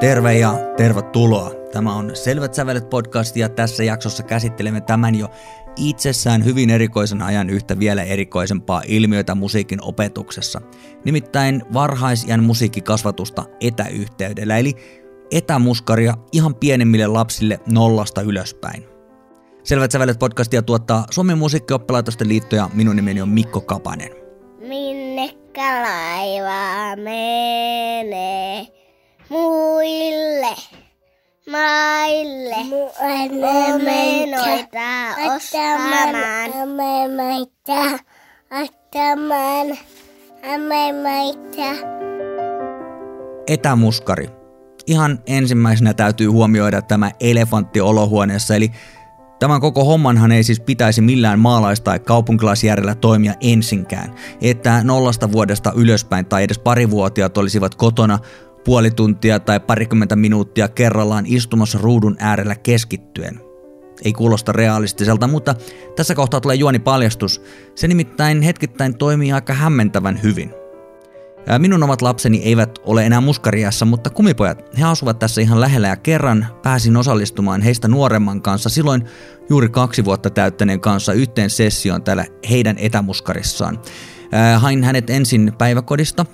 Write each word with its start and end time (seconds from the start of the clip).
Terve 0.00 0.38
ja 0.38 0.54
tervetuloa. 0.76 1.50
Tämä 1.72 1.94
on 1.94 2.16
Selvät 2.16 2.54
sävelet 2.54 2.90
podcast 2.90 3.36
ja 3.36 3.48
tässä 3.48 3.84
jaksossa 3.84 4.22
käsittelemme 4.22 4.80
tämän 4.80 5.14
jo 5.14 5.28
itsessään 5.76 6.44
hyvin 6.44 6.70
erikoisen 6.70 7.22
ajan 7.22 7.50
yhtä 7.50 7.78
vielä 7.78 8.02
erikoisempaa 8.02 8.82
ilmiötä 8.86 9.34
musiikin 9.34 9.82
opetuksessa. 9.82 10.60
Nimittäin 11.04 11.62
varhaisien 11.72 12.42
musiikkikasvatusta 12.42 13.44
etäyhteydellä, 13.60 14.58
eli 14.58 14.74
etämuskaria 15.30 16.14
ihan 16.32 16.54
pienemmille 16.54 17.06
lapsille 17.06 17.60
nollasta 17.66 18.22
ylöspäin. 18.22 18.84
Selvät 19.62 19.90
sävelet 19.90 20.18
podcastia 20.18 20.62
tuottaa 20.62 21.04
Suomen 21.10 21.38
musiikkioppilaitosten 21.38 22.28
liitto 22.28 22.56
ja 22.56 22.70
minun 22.74 22.96
nimeni 22.96 23.22
on 23.22 23.28
Mikko 23.28 23.60
Kapanen. 23.60 24.10
Minnekä 24.58 25.82
laiva 25.82 26.96
menee? 26.96 28.75
Muille 29.28 30.56
maille 31.50 32.56
omenoita 33.74 34.78
ostamaan. 35.36 36.52
Omenoita 36.62 37.98
ostamaan. 38.62 39.78
Omenoita. 40.54 41.86
Etämuskari. 43.46 44.30
Ihan 44.86 45.18
ensimmäisenä 45.26 45.94
täytyy 45.94 46.28
huomioida 46.28 46.82
tämä 46.82 47.10
elefantti 47.20 47.80
olohuoneessa, 47.80 48.54
eli 48.54 48.70
Tämän 49.38 49.60
koko 49.60 49.84
hommanhan 49.84 50.32
ei 50.32 50.42
siis 50.42 50.60
pitäisi 50.60 51.00
millään 51.00 51.38
maalais- 51.38 51.80
tai 51.80 51.98
kaupunkilaisjärjellä 51.98 52.94
toimia 52.94 53.34
ensinkään, 53.40 54.14
että 54.40 54.84
nollasta 54.84 55.32
vuodesta 55.32 55.72
ylöspäin 55.76 56.26
tai 56.26 56.42
edes 56.42 56.58
parivuotiaat 56.58 57.38
olisivat 57.38 57.74
kotona 57.74 58.18
puoli 58.66 58.90
tuntia 58.90 59.40
tai 59.40 59.60
parikymmentä 59.60 60.16
minuuttia 60.16 60.68
kerrallaan 60.68 61.24
istumassa 61.26 61.78
ruudun 61.82 62.16
äärellä 62.18 62.54
keskittyen. 62.54 63.40
Ei 64.04 64.12
kuulosta 64.12 64.52
realistiselta, 64.52 65.26
mutta 65.26 65.54
tässä 65.96 66.14
kohtaa 66.14 66.40
tulee 66.40 66.56
juoni 66.56 66.78
paljastus. 66.78 67.42
Se 67.74 67.88
nimittäin 67.88 68.42
hetkittäin 68.42 68.98
toimii 68.98 69.32
aika 69.32 69.52
hämmentävän 69.52 70.22
hyvin. 70.22 70.50
Minun 71.58 71.82
omat 71.82 72.02
lapseni 72.02 72.42
eivät 72.42 72.78
ole 72.84 73.06
enää 73.06 73.20
muskariassa, 73.20 73.84
mutta 73.84 74.10
kumipojat, 74.10 74.78
he 74.78 74.84
asuvat 74.84 75.18
tässä 75.18 75.40
ihan 75.40 75.60
lähellä 75.60 75.88
ja 75.88 75.96
kerran 75.96 76.46
pääsin 76.62 76.96
osallistumaan 76.96 77.62
heistä 77.62 77.88
nuoremman 77.88 78.42
kanssa 78.42 78.68
silloin 78.68 79.04
juuri 79.50 79.68
kaksi 79.68 80.04
vuotta 80.04 80.30
täyttäneen 80.30 80.80
kanssa 80.80 81.12
yhteen 81.12 81.50
sessioon 81.50 82.02
täällä 82.02 82.24
heidän 82.50 82.76
etämuskarissaan. 82.78 83.78
Hain 84.58 84.84
hänet 84.84 85.10
ensin 85.10 85.52
päiväkodista, 85.58 86.26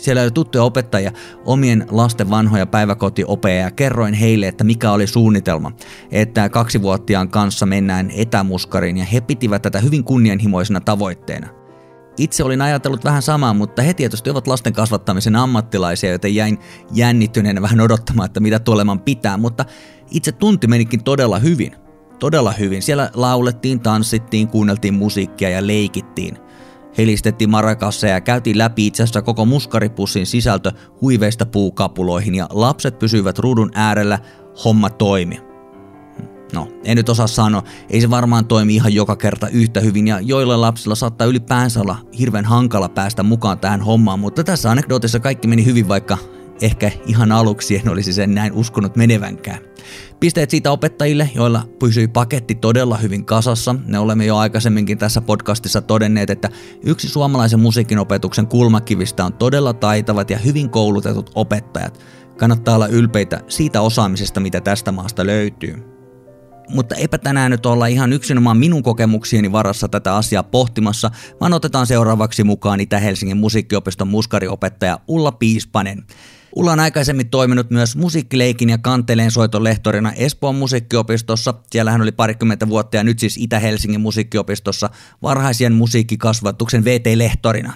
siellä 0.00 0.22
oli 0.22 0.30
tuttuja 0.30 0.64
opettajia, 0.64 1.12
omien 1.44 1.86
lasten 1.90 2.30
vanhoja 2.30 2.66
päiväkotiopeja 2.66 3.62
ja 3.62 3.70
kerroin 3.70 4.14
heille, 4.14 4.48
että 4.48 4.64
mikä 4.64 4.92
oli 4.92 5.06
suunnitelma, 5.06 5.72
että 6.10 6.48
kaksivuotiaan 6.48 7.28
kanssa 7.28 7.66
mennään 7.66 8.10
etämuskariin 8.16 8.96
ja 8.96 9.04
he 9.04 9.20
pitivät 9.20 9.62
tätä 9.62 9.80
hyvin 9.80 10.04
kunnianhimoisena 10.04 10.80
tavoitteena. 10.80 11.48
Itse 12.18 12.44
olin 12.44 12.62
ajatellut 12.62 13.04
vähän 13.04 13.22
samaa, 13.22 13.54
mutta 13.54 13.82
he 13.82 13.94
tietysti 13.94 14.30
ovat 14.30 14.46
lasten 14.46 14.72
kasvattamisen 14.72 15.36
ammattilaisia, 15.36 16.12
joten 16.12 16.34
jäin 16.34 16.58
jännittyneenä 16.92 17.62
vähän 17.62 17.80
odottamaan, 17.80 18.26
että 18.26 18.40
mitä 18.40 18.58
tuleman 18.58 19.00
pitää, 19.00 19.36
mutta 19.36 19.64
itse 20.10 20.32
tunti 20.32 20.66
menikin 20.66 21.04
todella 21.04 21.38
hyvin. 21.38 21.72
Todella 22.18 22.52
hyvin. 22.52 22.82
Siellä 22.82 23.10
laulettiin, 23.14 23.80
tanssittiin, 23.80 24.48
kuunneltiin 24.48 24.94
musiikkia 24.94 25.50
ja 25.50 25.66
leikittiin– 25.66 26.36
Helistettiin 26.98 27.50
marakassa 27.50 28.06
ja 28.06 28.20
käytiin 28.20 28.58
läpi 28.58 28.86
itse 28.86 29.02
asiassa 29.02 29.22
koko 29.22 29.44
muskaripussin 29.44 30.26
sisältö 30.26 30.72
huiveista 31.00 31.46
puukapuloihin 31.46 32.34
ja 32.34 32.46
lapset 32.50 32.98
pysyivät 32.98 33.38
ruudun 33.38 33.70
äärellä, 33.74 34.18
homma 34.64 34.90
toimi. 34.90 35.40
No, 36.52 36.68
en 36.84 36.96
nyt 36.96 37.08
osaa 37.08 37.26
sanoa, 37.26 37.62
ei 37.90 38.00
se 38.00 38.10
varmaan 38.10 38.46
toimi 38.46 38.74
ihan 38.74 38.94
joka 38.94 39.16
kerta 39.16 39.48
yhtä 39.48 39.80
hyvin 39.80 40.06
ja 40.06 40.20
joilla 40.20 40.60
lapsilla 40.60 40.94
saattaa 40.94 41.26
ylipäänsä 41.26 41.80
olla 41.80 41.96
hirveän 42.18 42.44
hankala 42.44 42.88
päästä 42.88 43.22
mukaan 43.22 43.58
tähän 43.58 43.80
hommaan, 43.80 44.20
mutta 44.20 44.44
tässä 44.44 44.70
anekdootissa 44.70 45.20
kaikki 45.20 45.48
meni 45.48 45.64
hyvin, 45.64 45.88
vaikka 45.88 46.18
ehkä 46.60 46.92
ihan 47.06 47.32
aluksi 47.32 47.76
en 47.76 47.88
olisi 47.88 48.12
sen 48.12 48.34
näin 48.34 48.52
uskonut 48.52 48.96
menevänkään. 48.96 49.58
Pisteet 50.20 50.50
siitä 50.50 50.70
opettajille, 50.70 51.30
joilla 51.34 51.62
pysyi 51.78 52.08
paketti 52.08 52.54
todella 52.54 52.96
hyvin 52.96 53.24
kasassa. 53.24 53.74
Ne 53.86 53.98
olemme 53.98 54.26
jo 54.26 54.36
aikaisemminkin 54.36 54.98
tässä 54.98 55.20
podcastissa 55.20 55.80
todenneet, 55.80 56.30
että 56.30 56.48
yksi 56.84 57.08
suomalaisen 57.08 57.60
musiikin 57.60 57.98
opetuksen 57.98 58.46
kulmakivistä 58.46 59.24
on 59.24 59.32
todella 59.32 59.72
taitavat 59.72 60.30
ja 60.30 60.38
hyvin 60.38 60.70
koulutetut 60.70 61.30
opettajat. 61.34 62.00
Kannattaa 62.38 62.74
olla 62.74 62.86
ylpeitä 62.86 63.40
siitä 63.48 63.80
osaamisesta, 63.80 64.40
mitä 64.40 64.60
tästä 64.60 64.92
maasta 64.92 65.26
löytyy. 65.26 65.74
Mutta 66.68 66.94
eipä 66.94 67.18
tänään 67.18 67.50
nyt 67.50 67.66
olla 67.66 67.86
ihan 67.86 68.12
yksinomaan 68.12 68.56
minun 68.56 68.82
kokemuksieni 68.82 69.52
varassa 69.52 69.88
tätä 69.88 70.16
asiaa 70.16 70.42
pohtimassa, 70.42 71.10
vaan 71.40 71.52
otetaan 71.52 71.86
seuraavaksi 71.86 72.44
mukaan 72.44 72.80
Itä-Helsingin 72.80 73.36
musiikkiopiston 73.36 74.08
muskariopettaja 74.08 75.00
Ulla 75.08 75.32
Piispanen. 75.32 76.04
Ulla 76.56 76.72
on 76.72 76.80
aikaisemmin 76.80 77.30
toiminut 77.30 77.70
myös 77.70 77.96
musiikkileikin 77.96 78.70
ja 78.70 78.78
kanteleen 78.78 79.30
soiton 79.30 79.64
lehtorina 79.64 80.12
Espoon 80.12 80.54
musiikkiopistossa. 80.54 81.54
Siellä 81.70 81.90
hän 81.90 82.02
oli 82.02 82.12
parikymmentä 82.12 82.68
vuotta 82.68 82.96
ja 82.96 83.04
nyt 83.04 83.18
siis 83.18 83.36
Itä-Helsingin 83.36 84.00
musiikkiopistossa 84.00 84.90
varhaisien 85.22 85.72
musiikkikasvatuksen 85.72 86.84
VT-lehtorina. 86.84 87.72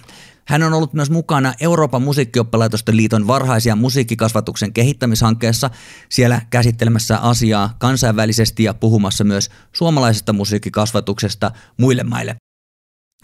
Hän 0.47 0.62
on 0.62 0.73
ollut 0.73 0.95
myös 0.95 1.11
mukana 1.11 1.55
Euroopan 1.61 2.03
musiikkioppalaitosten 2.03 2.97
liiton 2.97 3.27
varhaisia 3.27 3.77
musiikkikasvatuksen 3.77 4.73
kehittämishankkeessa, 4.73 5.71
siellä 6.09 6.41
käsittelemässä 6.51 7.19
asiaa 7.19 7.77
kansainvälisesti 7.79 8.65
ja 8.65 8.75
puhumassa 8.75 9.25
myös 9.25 9.51
suomalaisesta 9.73 10.33
musiikkikasvatuksesta 10.33 11.51
muille 11.77 12.05
maille. 12.05 12.37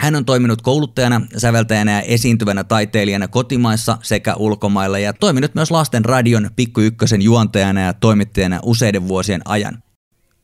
Hän 0.01 0.15
on 0.15 0.25
toiminut 0.25 0.61
kouluttajana, 0.61 1.21
säveltäjänä 1.37 1.91
ja 1.91 2.01
esiintyvänä 2.01 2.63
taiteilijana 2.63 3.27
kotimaissa 3.27 3.97
sekä 4.01 4.35
ulkomailla 4.35 4.99
ja 4.99 5.13
toiminut 5.13 5.55
myös 5.55 5.71
lasten 5.71 6.05
radion 6.05 6.49
Pikku 6.55 6.81
Ykkösen 6.81 7.21
juontajana 7.21 7.81
ja 7.81 7.93
toimittajana 7.93 8.59
useiden 8.63 9.07
vuosien 9.07 9.41
ajan. 9.45 9.83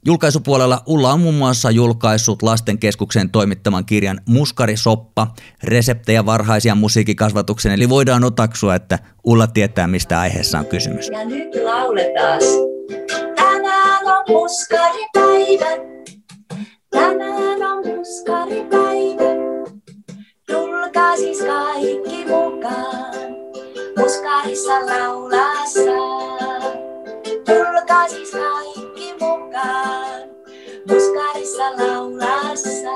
Julkaisupuolella 0.05 0.83
Ulla 0.85 1.13
on 1.13 1.21
muun 1.21 1.35
muassa 1.35 1.71
julkaissut 1.71 2.41
lasten 2.41 2.79
toimittaman 3.31 3.85
kirjan 3.85 4.21
Muskari 4.27 4.77
Soppa, 4.77 5.27
reseptejä 5.63 6.25
varhaisia 6.25 6.75
musiikkikasvatuksen, 6.75 7.71
eli 7.71 7.89
voidaan 7.89 8.23
otaksua, 8.23 8.75
että 8.75 8.99
Ulla 9.23 9.47
tietää, 9.47 9.87
mistä 9.87 10.19
aiheessa 10.19 10.59
on 10.59 10.65
kysymys. 10.65 11.09
Ja 11.09 11.25
nyt 11.25 11.55
lauletaan. 11.63 12.39
Tänään 13.35 14.05
on 14.05 14.23
muskaripäivä. 14.27 15.83
Tänään 16.91 17.36
Muskarissa 24.17 24.85
laulassa. 24.85 25.81
Tulkaa 27.45 28.09
siis 28.09 28.31
kaikki 28.31 29.13
mukaan. 29.13 30.29
Muskarissa 30.87 31.63
laulassa. 31.63 32.89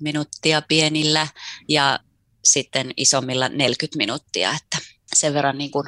minuuttia 0.00 0.62
pienillä 0.62 1.26
ja 1.68 2.00
sitten 2.44 2.90
isommilla 2.96 3.48
40 3.48 3.98
minuuttia, 3.98 4.50
että 4.50 4.78
sen 5.16 5.34
verran, 5.34 5.58
niin 5.58 5.70
kuin, 5.70 5.86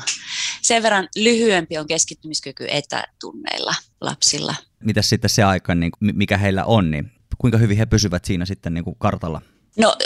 sen 0.63 0.83
verran 0.83 1.09
lyhyempi 1.17 1.79
on 1.79 1.87
keskittymiskyky 1.87 2.67
etätunneilla 2.71 3.75
lapsilla. 4.01 4.55
Mitä 4.81 5.03
sitten 5.03 5.31
se 5.31 5.43
aika, 5.43 5.75
niin 5.75 5.93
mikä 6.01 6.39
heillä 6.39 6.65
on, 6.65 6.91
niin 6.91 7.13
kuinka 7.39 7.59
hyvin 7.59 7.77
he 7.77 7.87
pysyvät 7.87 8.25
siinä 8.25 8.47
sitten 8.47 8.75
niin 8.75 8.85
kuin 8.85 8.97
kartalla? 8.99 9.43
No 9.79 9.97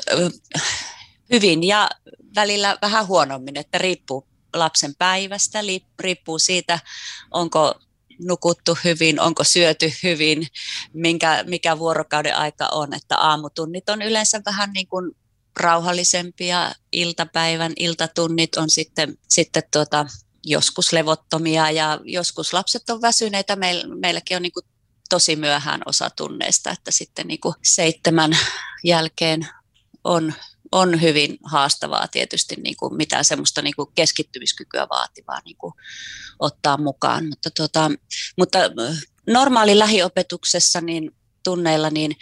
hyvin 1.33 1.65
ja 1.65 1.91
välillä 2.35 2.79
vähän 2.83 3.07
huonommin, 3.07 3.57
että 3.57 3.79
riippuu 3.79 4.27
lapsen 4.55 4.95
päivästä, 4.95 5.59
riippuu 5.99 6.39
siitä, 6.39 6.79
onko 7.31 7.75
nukuttu 8.21 8.79
hyvin, 8.85 9.21
onko 9.21 9.45
syöty 9.45 9.93
hyvin, 10.03 10.47
minkä, 10.93 11.45
mikä 11.47 11.79
vuorokauden 11.79 12.37
aika 12.37 12.69
on, 12.73 12.95
että 12.95 13.19
aamutunnit 13.19 13.89
on 13.89 14.03
yleensä 14.03 14.43
vähän 14.47 14.71
niin 14.73 14.89
kuin 14.89 15.13
rauhallisempia, 15.61 16.73
iltapäivän 16.93 17.73
iltatunnit 17.77 18.57
on 18.57 18.71
sitten, 18.71 19.19
sitten 19.29 19.63
tuota, 19.73 20.07
joskus 20.47 20.93
levottomia 20.93 21.71
ja 21.71 22.01
joskus 22.05 22.53
lapset 22.53 22.91
on 22.91 23.03
väsyneitä. 23.03 23.57
Meil, 23.57 23.95
meilläkin 23.95 24.37
on 24.37 24.43
niin 24.43 24.53
kuin 24.53 24.67
tosi 25.09 25.37
myöhään 25.37 25.81
osa 25.87 26.11
tunneista, 26.11 26.71
että 26.71 26.91
sitten 26.91 27.27
niin 27.27 27.41
kuin 27.41 27.55
seitsemän 27.65 28.39
jälkeen 28.85 29.49
on, 30.05 30.35
on 30.73 31.01
hyvin 31.01 31.39
haastavaa 31.45 32.09
tietysti 32.09 32.57
niin 32.57 32.77
kuin 32.77 32.97
mitään 32.97 33.25
semmoista 33.25 33.63
niin 33.63 33.77
kuin 33.77 33.89
keskittymiskykyä 33.95 34.87
vaativaa 34.91 35.41
niin 35.45 35.57
kuin 35.57 35.75
ottaa 36.39 36.77
mukaan. 36.77 37.29
Mutta, 37.29 37.51
tota, 37.51 37.91
mutta 38.39 38.59
normaali 39.27 39.79
lähiopetuksessa 39.79 40.81
niin 40.81 41.11
tunneilla 41.45 41.91
niin 41.91 42.17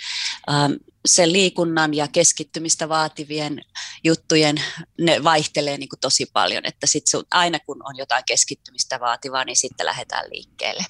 se 1.07 1.33
liikunnan 1.33 1.95
ja 1.95 2.09
keskittymistä 2.09 2.89
vaativien 2.89 3.61
juttujen, 4.05 4.57
ne 5.01 5.25
vaihtelee 5.25 5.79
niin 5.79 5.89
kuin 5.89 6.01
tosi 6.01 6.27
paljon, 6.33 6.67
että 6.67 6.87
sit 6.87 7.07
sun, 7.07 7.25
aina 7.31 7.59
kun 7.59 7.89
on 7.89 7.97
jotain 7.97 8.25
keskittymistä 8.27 9.01
vaativaa, 9.01 9.45
niin 9.45 9.57
sitten 9.57 9.87
lähdetään 9.87 10.25
liikkeelle. 10.31 10.85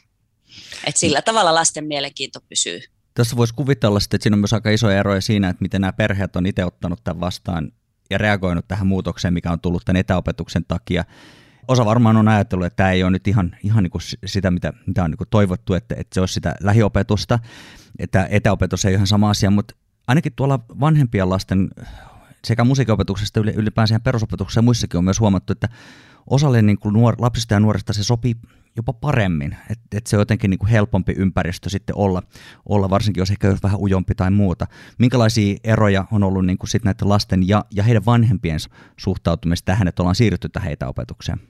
Et 0.87 0.97
sillä 0.97 1.23
tavalla 1.23 1.55
lasten 1.55 1.87
mielenkiinto 1.87 2.41
pysyy. 2.49 2.81
Tässä 3.17 3.37
voisi 3.37 3.55
kuvitella 3.55 4.01
sitten, 4.01 4.17
että 4.17 4.23
siinä 4.23 4.35
on 4.35 4.41
myös 4.41 4.53
aika 4.53 4.71
isoja 4.71 4.99
eroja 4.99 5.21
siinä, 5.21 5.49
että 5.49 5.63
miten 5.63 5.81
nämä 5.81 5.93
perheet 5.93 6.37
on 6.37 6.47
itse 6.47 6.65
ottanut 6.65 7.05
tämän 7.05 7.21
vastaan 7.21 7.73
ja 8.11 8.19
reagoinut 8.19 8.69
tähän 8.69 8.87
muutokseen, 8.87 9.35
mikä 9.35 9.53
on 9.53 9.61
tullut 9.61 9.83
tämän 9.85 10.01
etäopetuksen 10.01 10.65
takia. 10.69 11.05
Osa 11.69 11.85
varmaan 11.85 12.17
on 12.17 12.29
ajatellut, 12.29 12.67
että 12.67 12.77
tämä 12.77 12.91
ei 12.91 13.03
ole 13.03 13.11
nyt 13.11 13.29
ihan, 13.29 13.57
ihan 13.63 13.83
niin 13.83 13.91
kuin 13.91 14.03
sitä, 14.27 14.51
mitä, 14.51 14.73
mitä 14.87 15.05
on 15.05 15.11
niin 15.11 15.19
kuin 15.19 15.29
toivottu, 15.31 15.75
että, 15.75 15.95
että 15.99 16.15
se 16.15 16.21
olisi 16.21 16.35
sitä 16.35 16.55
lähiopetusta, 16.61 17.39
että 17.99 18.27
etäopetus 18.31 18.85
ei 18.85 18.91
ole 18.91 18.95
ihan 18.95 19.07
sama 19.07 19.31
asia, 19.31 19.51
mutta 19.51 19.75
ainakin 20.07 20.33
tuolla 20.37 20.61
vanhempien 20.81 21.31
lasten 21.31 21.71
sekä 22.45 22.65
musiikinopetuksesta 22.65 23.41
ylipäänsä 23.41 24.01
perusopetuksessa 24.01 24.59
ja 24.59 24.63
muissakin 24.63 24.99
on 24.99 25.05
myös 25.05 25.21
huomattu, 25.21 25.53
että 25.53 25.69
osalle 26.27 26.63
niin 26.63 26.79
kuin 26.79 26.93
nuor, 26.93 27.15
lapsista 27.19 27.55
ja 27.55 27.61
nuorista 27.61 27.93
se 27.93 28.05
sopii 28.05 28.35
jopa 28.77 28.93
paremmin, 28.93 29.57
että 29.71 29.99
et 29.99 30.07
se 30.07 30.17
on 30.17 30.21
jotenkin 30.21 30.51
niin 30.51 30.59
kuin 30.59 30.71
helpompi 30.71 31.13
ympäristö 31.17 31.71
sitten 31.71 31.97
olla, 31.97 32.23
olla, 32.69 32.91
varsinkin 32.91 33.21
jos 33.21 33.31
ehkä 33.31 33.57
vähän 33.63 33.81
ujompi 33.81 34.15
tai 34.15 34.31
muuta. 34.31 34.67
Minkälaisia 34.99 35.57
eroja 35.65 36.05
on 36.13 36.23
ollut 36.23 36.47
niin 36.47 36.59
kuin 36.59 36.71
sit 36.71 36.85
näiden 36.85 37.09
lasten 37.09 37.49
ja, 37.49 37.65
ja 37.75 37.83
heidän 37.83 38.05
vanhempien 38.05 38.59
suhtautumista 38.97 39.65
tähän, 39.65 39.89
että 39.89 40.03
ollaan 40.03 40.15
siirrytty 40.15 40.49
tähän 40.49 40.73
etäopetukseen? 40.73 41.41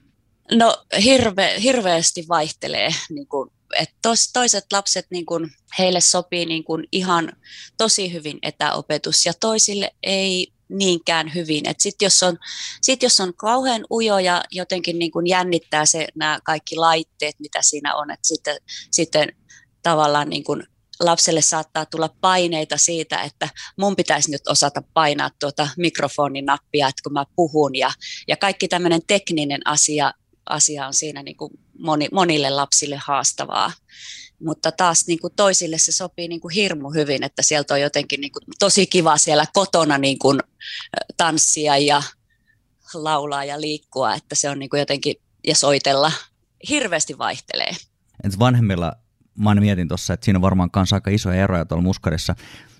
No 0.51 0.83
hirve, 1.03 1.55
hirveästi 1.61 2.25
vaihtelee 2.29 2.89
niin 3.09 3.27
kuin 3.27 3.49
että 3.77 3.95
tos, 4.01 4.31
toiset 4.33 4.65
lapset, 4.71 5.05
niin 5.09 5.25
kun, 5.25 5.49
heille 5.79 6.01
sopii 6.01 6.45
niin 6.45 6.63
kun 6.63 6.83
ihan 6.91 7.31
tosi 7.77 8.13
hyvin 8.13 8.37
etäopetus 8.41 9.25
ja 9.25 9.33
toisille 9.39 9.95
ei 10.03 10.53
niinkään 10.69 11.33
hyvin. 11.35 11.63
Sitten 11.79 12.05
jos, 12.05 12.23
on, 12.23 12.37
sit 12.81 13.03
jos 13.03 13.19
on 13.19 13.33
kauhean 13.33 13.85
ujo 13.91 14.19
ja 14.19 14.43
jotenkin 14.51 14.99
niin 14.99 15.11
kun 15.11 15.27
jännittää 15.27 15.85
se, 15.85 16.07
nämä 16.15 16.39
kaikki 16.43 16.75
laitteet, 16.75 17.39
mitä 17.39 17.61
siinä 17.61 17.95
on, 17.95 18.11
että 18.11 18.27
sitten, 18.27 18.57
sitten 18.91 19.35
tavallaan 19.83 20.29
niin 20.29 20.43
kun 20.43 20.63
lapselle 20.99 21.41
saattaa 21.41 21.85
tulla 21.85 22.15
paineita 22.21 22.77
siitä, 22.77 23.21
että 23.21 23.49
mun 23.77 23.95
pitäisi 23.95 24.31
nyt 24.31 24.47
osata 24.47 24.83
painaa 24.93 25.31
tuota 25.39 25.67
mikrofoninappia, 25.77 26.87
että 26.87 27.03
kun 27.03 27.13
mä 27.13 27.25
puhun 27.35 27.75
ja, 27.75 27.91
ja 28.27 28.37
kaikki 28.37 28.67
tämmöinen 28.67 29.01
tekninen 29.07 29.61
asia 29.65 30.13
asia 30.49 30.87
on 30.87 30.93
siinä 30.93 31.23
niin 31.23 31.37
kuin 31.37 31.51
moni, 31.79 32.07
monille 32.11 32.49
lapsille 32.49 32.99
haastavaa. 33.05 33.71
Mutta 34.43 34.71
taas 34.71 35.07
niin 35.07 35.19
kuin 35.19 35.33
toisille 35.35 35.77
se 35.77 35.91
sopii 35.91 36.27
niin 36.27 36.41
kuin 36.41 36.53
hirmu 36.53 36.89
hyvin, 36.89 37.23
että 37.23 37.41
sieltä 37.41 37.73
on 37.73 37.81
jotenkin 37.81 38.21
niin 38.21 38.31
kuin 38.31 38.43
tosi 38.59 38.87
kiva 38.87 39.17
siellä 39.17 39.45
kotona 39.53 39.97
niin 39.97 40.19
kuin 40.19 40.39
tanssia 41.17 41.77
ja 41.77 42.03
laulaa 42.93 43.43
ja 43.43 43.61
liikkua, 43.61 44.13
että 44.13 44.35
se 44.35 44.49
on 44.49 44.59
niin 44.59 44.69
kuin 44.69 44.79
jotenkin, 44.79 45.15
ja 45.47 45.55
soitella, 45.55 46.11
hirveästi 46.69 47.17
vaihtelee. 47.17 47.71
Entä 48.23 48.39
vanhemmilla, 48.39 48.93
mä 49.37 49.55
mietin 49.55 49.87
tuossa, 49.87 50.13
että 50.13 50.25
siinä 50.25 50.37
on 50.37 50.41
varmaan 50.41 50.71
kanssa 50.71 50.95
aika 50.95 51.11
isoja 51.11 51.43
eroja 51.43 51.65
tuolla 51.65 51.83
muskarissa. 51.83 52.35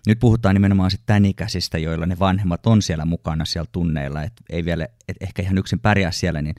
Nyt 0.07 0.19
puhutaan 0.19 0.55
nimenomaan 0.55 0.91
sitten 0.91 1.05
tämän 1.05 1.25
ikäisistä, 1.25 1.77
joilla 1.77 2.05
ne 2.05 2.19
vanhemmat 2.19 2.65
on 2.65 2.81
siellä 2.81 3.05
mukana 3.05 3.45
siellä 3.45 3.69
tunneilla, 3.71 4.23
että 4.23 4.43
ei 4.49 4.65
vielä, 4.65 4.87
et 5.07 5.17
ehkä 5.21 5.41
ihan 5.41 5.57
yksin 5.57 5.79
pärjää 5.79 6.11
siellä, 6.11 6.41
niin 6.41 6.55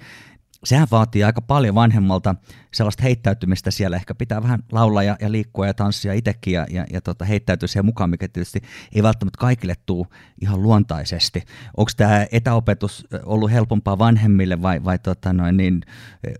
sehän 0.65 0.89
vaatii 0.91 1.25
aika 1.25 1.43
paljon 1.43 1.75
vanhemmalta 1.75 2.35
sellaista 2.75 3.03
heittäytymistä 3.03 3.71
siellä. 3.71 3.97
Ehkä 3.97 4.15
pitää 4.15 4.43
vähän 4.43 4.63
laulaa 4.73 5.03
ja, 5.03 5.17
ja 5.21 5.33
liikkua 5.33 5.67
ja 5.67 5.75
tanssia 5.75 6.13
itsekin 6.13 6.53
ja, 6.53 6.67
ja, 6.71 6.87
ja 6.93 7.01
tota, 7.01 7.25
heittäytyä 7.25 7.67
siihen 7.67 7.85
mukaan, 7.85 8.11
mikä 8.11 8.29
tietysti 8.29 8.61
ei 8.95 9.03
välttämättä 9.03 9.39
kaikille 9.39 9.75
tule 9.87 10.07
ihan 10.41 10.63
luontaisesti. 10.63 11.43
Onko 11.77 11.91
tämä 11.97 12.27
etäopetus 12.33 13.07
ollut 13.25 13.51
helpompaa 13.51 13.99
vanhemmille 13.99 14.63
vai, 14.63 14.85
vai 14.85 14.99
tota 14.99 15.33
noin, 15.33 15.57
niin, 15.57 15.81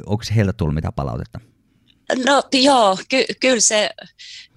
onko 0.07 0.25
heiltä 0.37 0.53
tullut 0.53 0.75
mitä 0.75 0.93
palautetta? 0.93 1.41
No 2.27 2.43
joo, 2.53 2.99
ky- 3.09 3.35
kyllä 3.41 3.61
se, 3.61 3.91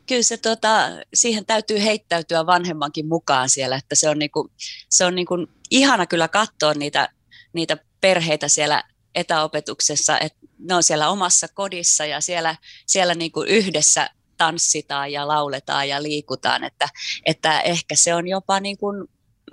kyllä 0.08 0.24
se 0.24 0.38
tota, 0.38 0.90
siihen 1.14 1.46
täytyy 1.46 1.84
heittäytyä 1.84 2.46
vanhemmankin 2.46 3.08
mukaan 3.08 3.50
siellä, 3.50 3.76
että 3.76 3.96
se 3.96 4.10
on, 4.10 4.20
niinku, 4.20 4.52
se 4.90 5.06
on 5.06 5.16
niinku 5.16 5.48
ihana 5.72 6.06
kyllä 6.06 6.28
katsoa 6.28 6.74
niitä, 6.74 7.10
niitä 7.54 7.78
perheitä 8.02 8.48
siellä 8.48 8.84
etäopetuksessa, 9.16 10.20
että 10.20 10.40
ne 10.60 10.76
on 10.76 10.84
siellä 10.84 11.10
omassa 11.10 11.48
kodissa 11.48 12.06
ja 12.06 12.22
siellä, 12.22 12.56
siellä 12.88 13.16
niin 13.16 13.32
kuin 13.32 13.48
yhdessä 13.48 14.10
tanssitaan 14.38 15.12
ja 15.12 15.28
lauletaan 15.28 15.90
ja 15.90 16.04
liikutaan, 16.04 16.64
että, 16.64 16.90
että 17.26 17.62
ehkä 17.62 17.96
se 17.96 18.16
on 18.16 18.28
jopa 18.28 18.60
niin 18.60 18.78
kuin 18.78 19.08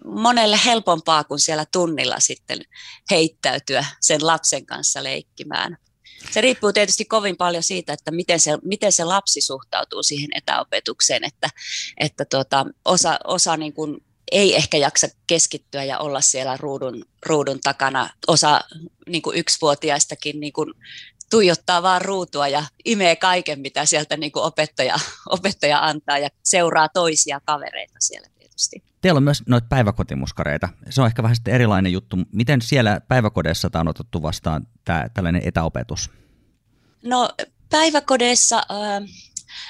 monelle 0.05 0.60
helpompaa 0.64 1.25
kuin 1.25 1.40
siellä 1.40 1.64
tunnilla 1.72 2.20
sitten 2.20 2.58
heittäytyä 3.10 3.84
sen 4.00 4.26
lapsen 4.26 4.66
kanssa 4.66 5.05
leikkimään. 5.05 5.76
Se 6.31 6.40
riippuu 6.40 6.72
tietysti 6.72 7.05
kovin 7.05 7.37
paljon 7.37 7.62
siitä, 7.62 7.93
että 7.93 8.10
miten 8.10 8.40
se, 8.40 8.58
miten 8.64 8.93
se 8.93 9.05
lapsi 9.05 9.40
suhtautuu 9.40 10.02
siihen 10.02 10.28
etäopetukseen, 10.34 11.25
että, 11.25 11.50
että 11.96 12.25
tuota, 12.25 12.66
osa, 12.84 13.19
osa 13.25 13.56
niin 13.56 13.72
kuin 13.72 14.05
ei 14.33 14.57
ehkä 14.57 14.77
jaksa 14.77 15.09
keskittyä 15.27 15.85
ja 15.85 15.99
olla 15.99 16.21
siellä 16.21 16.57
ruudun, 16.57 17.05
ruudun 17.27 17.61
takana. 17.61 18.11
Osa 18.27 18.61
niin 19.09 19.23
kuin 19.23 19.37
yksivuotiaistakin 19.37 20.41
niin 20.41 20.53
kuin 20.53 20.75
tuijottaa 21.31 21.83
vaan 21.83 22.03
ruutua 22.03 22.49
ja 22.49 22.65
imee 22.85 23.17
kaiken, 23.17 23.61
mitä 23.61 23.87
sieltä 23.87 24.17
niin 24.17 24.33
kuin 24.33 24.43
opettaja, 24.43 24.97
opettaja 25.37 25.87
antaa 25.87 26.19
ja 26.19 26.29
seuraa 26.43 26.89
toisia 26.89 27.41
kavereita 27.45 27.97
siellä 28.01 28.29
tietysti. 28.39 28.83
Teillä 29.01 29.19
on 29.19 29.23
myös 29.23 29.43
noita 29.47 29.67
päiväkotimuskareita. 29.69 30.69
Se 30.91 31.01
on 31.01 31.07
ehkä 31.07 31.23
vähän 31.23 31.37
sitten 31.37 31.55
erilainen 31.55 31.93
juttu. 31.93 32.17
Miten 32.33 32.63
siellä 32.63 33.01
päiväkodeissa 33.09 33.71
tämä 33.71 33.81
on 33.81 33.89
otettu 33.89 34.23
vastaan 34.23 34.67
tämä, 34.85 35.09
tällainen 35.15 35.43
etäopetus? 35.45 36.11
No 37.03 37.31
päiväkodeissa 37.71 38.56
äh, 38.56 39.08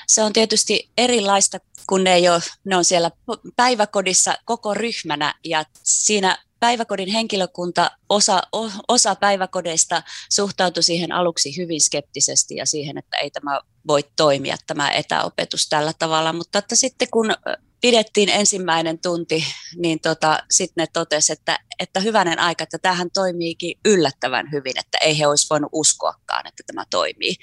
se 0.07 0.23
on 0.23 0.33
tietysti 0.33 0.91
erilaista, 0.99 1.59
kun 1.89 2.05
ne, 2.05 2.15
ei 2.15 2.29
ole, 2.29 2.41
ne 2.65 2.77
on 2.77 2.85
siellä 2.85 3.11
päiväkodissa 3.57 4.35
koko 4.45 4.75
ryhmänä 4.75 5.35
ja 5.45 5.65
siinä 5.83 6.39
päiväkodin 6.61 7.09
henkilökunta, 7.09 7.91
osa, 8.09 8.43
osa 8.89 9.15
päiväkodeista 9.15 10.03
suhtautui 10.31 10.83
siihen 10.83 11.13
aluksi 11.13 11.57
hyvin 11.57 11.81
skeptisesti 11.81 12.57
ja 12.57 12.67
siihen, 12.67 12.99
että 12.99 13.17
ei 13.17 13.31
tämä 13.31 13.61
voi 13.87 14.05
toimia 14.17 14.57
tämä 14.67 14.91
etäopetus 14.91 15.69
tällä 15.69 15.93
tavalla, 15.99 16.33
mutta 16.33 16.59
että 16.59 16.77
sitten 16.77 17.09
kun 17.11 17.35
pidettiin 17.81 18.29
ensimmäinen 18.29 18.99
tunti, 18.99 19.45
niin 19.77 20.01
tota, 20.01 20.39
sitten 20.51 20.83
ne 20.83 20.87
totesivat, 20.93 21.39
että, 21.39 21.59
että 21.79 22.01
hyvänen 22.01 22.39
aika, 22.39 22.65
että 22.65 22.79
tämähän 22.79 23.11
toimiikin 23.15 23.79
yllättävän 23.85 24.53
hyvin, 24.53 24.79
että 24.79 24.99
ei 24.99 25.19
he 25.19 25.27
olisi 25.27 25.47
voinut 25.51 25.71
uskoakaan, 25.73 26.47
että 26.47 26.63
tämä 26.67 26.85
toimii. 26.91 27.37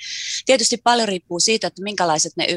Tietysti 0.46 0.78
paljon 0.78 1.08
riippuu 1.08 1.40
siitä, 1.40 1.68
että 1.68 1.84
minkälaiset 1.84 2.34
ne, 2.38 2.48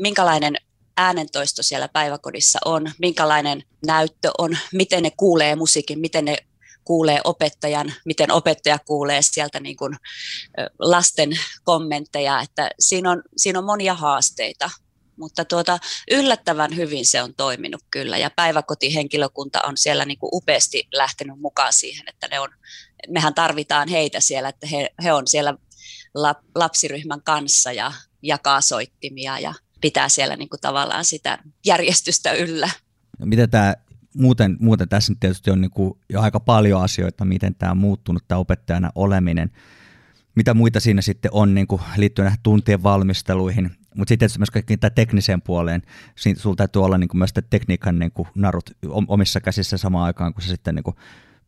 minkälainen 0.00 0.56
äänentoisto 0.96 1.62
siellä 1.62 1.88
päiväkodissa 1.88 2.58
on, 2.64 2.92
minkälainen 2.98 3.62
näyttö 3.86 4.30
on, 4.38 4.58
miten 4.72 5.02
ne 5.02 5.10
kuulee 5.10 5.56
musiikin, 5.56 5.98
miten 5.98 6.24
ne 6.24 6.36
kuulee 6.84 7.20
opettajan, 7.24 7.92
miten 8.04 8.30
opettaja 8.30 8.78
kuulee 8.78 9.22
sieltä 9.22 9.60
niin 9.60 9.76
kuin 9.76 9.96
lasten 10.78 11.30
kommentteja, 11.64 12.40
että 12.40 12.70
siinä 12.80 13.10
on, 13.10 13.22
siinä 13.36 13.58
on 13.58 13.64
monia 13.64 13.94
haasteita, 13.94 14.70
mutta 15.16 15.44
tuota, 15.44 15.78
yllättävän 16.10 16.76
hyvin 16.76 17.06
se 17.06 17.22
on 17.22 17.34
toiminut 17.34 17.82
kyllä 17.90 18.18
ja 18.18 18.30
päiväkotihenkilökunta 18.30 19.60
on 19.62 19.76
siellä 19.76 20.04
niin 20.04 20.18
kuin 20.18 20.30
upeasti 20.32 20.88
lähtenyt 20.92 21.40
mukaan 21.40 21.72
siihen, 21.72 22.04
että 22.08 22.28
ne 22.28 22.40
on, 22.40 22.48
mehän 23.08 23.34
tarvitaan 23.34 23.88
heitä 23.88 24.20
siellä, 24.20 24.48
että 24.48 24.66
he, 24.66 24.90
he 25.04 25.12
on 25.12 25.26
siellä 25.26 25.54
lapsiryhmän 26.54 27.22
kanssa 27.22 27.72
ja 27.72 27.92
jakaa 28.22 28.60
soittimia 28.60 29.38
ja 29.38 29.54
pitää 29.84 30.08
siellä 30.08 30.36
niin 30.36 30.48
kuin 30.48 30.60
tavallaan 30.60 31.04
sitä 31.04 31.38
järjestystä 31.66 32.32
yllä. 32.32 32.70
No, 33.18 33.26
miten 33.26 33.50
tämä 33.50 33.74
muuten, 34.14 34.56
muuten 34.60 34.88
tässä 34.88 35.12
nyt 35.12 35.20
tietysti 35.20 35.50
on 35.50 35.60
niin 35.60 35.70
kuin 35.70 35.98
jo 36.10 36.20
aika 36.20 36.40
paljon 36.40 36.82
asioita, 36.82 37.24
miten 37.24 37.54
tämä 37.54 37.72
on 37.72 37.78
muuttunut, 37.78 38.24
tämä 38.28 38.38
opettajana 38.38 38.90
oleminen. 38.94 39.50
Mitä 40.34 40.54
muita 40.54 40.80
siinä 40.80 41.02
sitten 41.02 41.30
on 41.34 41.54
niin 41.54 41.66
kuin 41.66 41.82
liittyen 41.96 42.24
näihin 42.24 42.40
tuntien 42.42 42.82
valmisteluihin, 42.82 43.64
mutta 43.64 44.10
sitten 44.10 44.18
tietysti 44.18 44.38
myös 44.38 44.50
kaikkiin 44.50 44.80
tämä 44.80 44.90
tekniseen 44.90 45.42
puoleen. 45.42 45.82
Sulla 46.36 46.56
täytyy 46.56 46.84
olla 46.84 46.98
niin 46.98 47.08
kuin 47.08 47.18
myös 47.18 47.32
tekniikan 47.50 47.98
niin 47.98 48.12
kuin 48.12 48.28
narut 48.34 48.70
omissa 49.08 49.40
käsissä 49.40 49.78
samaan 49.78 50.04
aikaan, 50.04 50.34
kun 50.34 50.42
sä 50.42 50.48
sitten 50.48 50.74
niin 50.74 50.84
kuin 50.84 50.96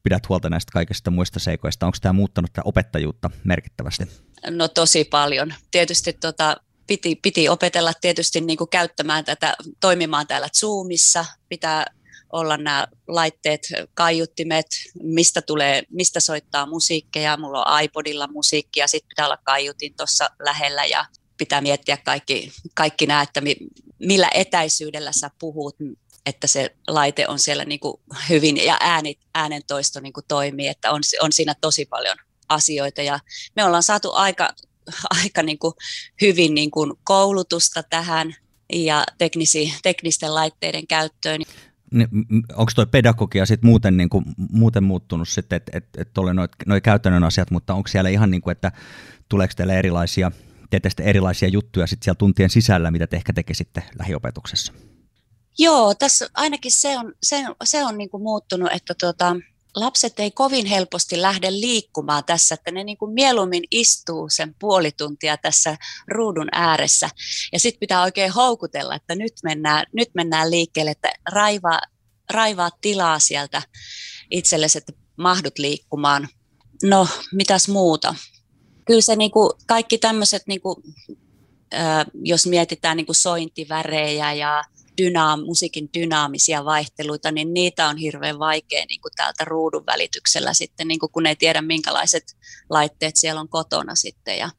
pidät 0.02 0.28
huolta 0.28 0.50
näistä 0.50 0.72
kaikista 0.72 1.10
muista 1.10 1.38
seikoista. 1.38 1.86
Onko 1.86 1.98
tämä 2.00 2.12
muuttanut 2.12 2.52
tämä 2.52 2.62
opettajuutta 2.64 3.30
merkittävästi? 3.44 4.04
No 4.50 4.68
tosi 4.68 5.04
paljon. 5.04 5.54
Tietysti 5.70 6.12
tota, 6.12 6.56
piti, 6.86 7.16
piti 7.22 7.48
opetella 7.48 7.92
tietysti 8.00 8.40
niin 8.40 8.56
kuin 8.56 8.70
käyttämään 8.70 9.24
tätä, 9.24 9.56
toimimaan 9.80 10.26
täällä 10.26 10.48
Zoomissa, 10.60 11.24
pitää 11.48 11.84
olla 12.32 12.56
nämä 12.56 12.86
laitteet, 13.08 13.60
kaiuttimet, 13.94 14.66
mistä, 15.02 15.42
tulee, 15.42 15.82
mistä 15.90 16.20
soittaa 16.20 16.66
musiikkeja. 16.66 17.36
Mulla 17.36 17.64
on 17.64 17.82
iPodilla 17.82 18.26
musiikkia, 18.26 18.86
sitten 18.86 19.08
pitää 19.08 19.26
olla 19.26 19.38
kaiutin 19.44 19.94
tuossa 19.96 20.30
lähellä 20.38 20.84
ja 20.84 21.06
pitää 21.38 21.60
miettiä 21.60 21.96
kaikki, 21.96 22.52
kaikki 22.74 23.06
nämä, 23.06 23.22
että 23.22 23.42
millä 23.98 24.30
etäisyydellä 24.34 25.12
sä 25.12 25.30
puhut, 25.38 25.76
että 26.26 26.46
se 26.46 26.76
laite 26.88 27.28
on 27.28 27.38
siellä 27.38 27.64
niin 27.64 27.80
kuin 27.80 28.00
hyvin 28.28 28.56
ja 28.56 28.76
ääni, 28.80 29.18
äänentoisto 29.34 30.00
niin 30.00 30.12
kuin 30.12 30.24
toimii, 30.28 30.68
että 30.68 30.90
on, 30.90 31.02
on 31.20 31.32
siinä 31.32 31.54
tosi 31.60 31.86
paljon 31.86 32.16
asioita 32.48 33.02
ja 33.02 33.20
me 33.56 33.64
ollaan 33.64 33.82
saatu 33.82 34.12
aika, 34.12 34.50
aika 35.22 35.42
niin 35.42 35.58
kuin 35.58 35.74
hyvin 36.20 36.54
niin 36.54 36.70
kuin 36.70 36.92
koulutusta 37.04 37.82
tähän 37.82 38.34
ja 38.72 39.04
teknisi, 39.18 39.74
teknisten 39.82 40.34
laitteiden 40.34 40.86
käyttöön. 40.86 41.40
Niin, 41.90 42.08
onko 42.56 42.72
tuo 42.74 42.86
pedagogia 42.86 43.46
sit 43.46 43.62
muuten, 43.62 43.96
niin 43.96 44.08
kuin, 44.08 44.24
muuten 44.50 44.84
muuttunut 44.84 45.28
sitten, 45.28 45.56
että 45.56 45.72
et, 45.74 45.84
et 45.98 46.18
oli 46.18 46.30
noin 46.66 46.82
käytännön 46.82 47.24
asiat, 47.24 47.50
mutta 47.50 47.74
onko 47.74 47.88
siellä 47.88 48.10
ihan 48.10 48.30
niin 48.30 48.40
kuin, 48.40 48.52
että 48.52 48.72
tuleeko 49.28 49.54
teille 49.56 49.78
erilaisia, 49.78 50.32
teette 50.70 50.90
erilaisia 51.02 51.48
juttuja 51.48 51.86
sitten 51.86 52.04
siellä 52.04 52.18
tuntien 52.18 52.50
sisällä, 52.50 52.90
mitä 52.90 53.06
te 53.06 53.16
ehkä 53.16 53.32
tekisitte 53.32 53.82
lähiopetuksessa? 53.98 54.72
Joo, 55.58 55.94
tässä 55.94 56.28
ainakin 56.34 56.72
se 56.72 56.98
on, 56.98 57.12
se, 57.22 57.44
se 57.64 57.84
on 57.84 57.98
niin 57.98 58.10
kuin 58.10 58.22
muuttunut, 58.22 58.70
että 58.72 58.94
tuota, 59.00 59.36
lapset 59.76 60.20
ei 60.20 60.30
kovin 60.30 60.66
helposti 60.66 61.22
lähde 61.22 61.50
liikkumaan 61.50 62.24
tässä, 62.24 62.54
että 62.54 62.70
ne 62.70 62.84
niin 62.84 62.98
kuin 62.98 63.12
mieluummin 63.12 63.64
istuu 63.70 64.28
sen 64.30 64.54
puoli 64.58 64.92
tuntia 64.92 65.36
tässä 65.36 65.76
ruudun 66.08 66.48
ääressä. 66.52 67.10
Ja 67.52 67.60
sitten 67.60 67.80
pitää 67.80 68.02
oikein 68.02 68.32
houkutella, 68.32 68.94
että 68.94 69.14
nyt 69.14 69.32
mennään, 69.42 69.86
nyt 69.92 70.08
mennään 70.14 70.50
liikkeelle, 70.50 70.90
että 70.90 71.12
raivaa, 71.32 71.80
raivaa 72.30 72.70
tilaa 72.80 73.18
sieltä 73.18 73.62
itsellesi, 74.30 74.78
että 74.78 74.92
mahdut 75.16 75.58
liikkumaan. 75.58 76.28
No, 76.82 77.08
mitäs 77.32 77.68
muuta? 77.68 78.14
Kyllä 78.84 79.00
se 79.00 79.16
niin 79.16 79.30
kuin, 79.30 79.50
kaikki 79.66 79.98
tämmöiset, 79.98 80.42
niin 80.46 80.60
jos 82.14 82.46
mietitään 82.46 82.96
niin 82.96 83.06
kuin 83.06 83.16
sointivärejä 83.16 84.32
ja 84.32 84.64
dynaam, 84.98 85.40
musiikin 85.40 85.88
dynaamisia 85.94 86.64
vaihteluita, 86.64 87.32
niin 87.32 87.54
niitä 87.54 87.88
on 87.88 87.96
hirveän 87.96 88.38
vaikea 88.38 88.84
niin 88.88 89.00
kuin 89.00 89.12
täältä 89.16 89.44
ruudun 89.44 89.86
välityksellä 89.86 90.54
sitten, 90.54 90.88
niin 90.88 91.00
kuin 91.00 91.12
kun 91.12 91.26
ei 91.26 91.36
tiedä 91.36 91.62
minkälaiset 91.62 92.36
laitteet 92.70 93.16
siellä 93.16 93.40
on 93.40 93.48
kotona 93.48 93.94
sitten. 93.94 94.38
Ja, 94.38 94.50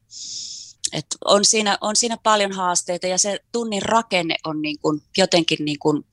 et 0.92 1.06
on, 1.24 1.44
siinä, 1.44 1.78
on 1.80 1.96
siinä 1.96 2.16
paljon 2.22 2.52
haasteita 2.52 3.06
ja 3.06 3.18
se 3.18 3.40
tunnin 3.52 3.82
rakenne 3.82 4.36
on 4.44 4.62
niin 4.62 4.78
kuin 4.78 5.02
jotenkin 5.16 5.58
niin 5.64 5.78
kuin 5.78 6.04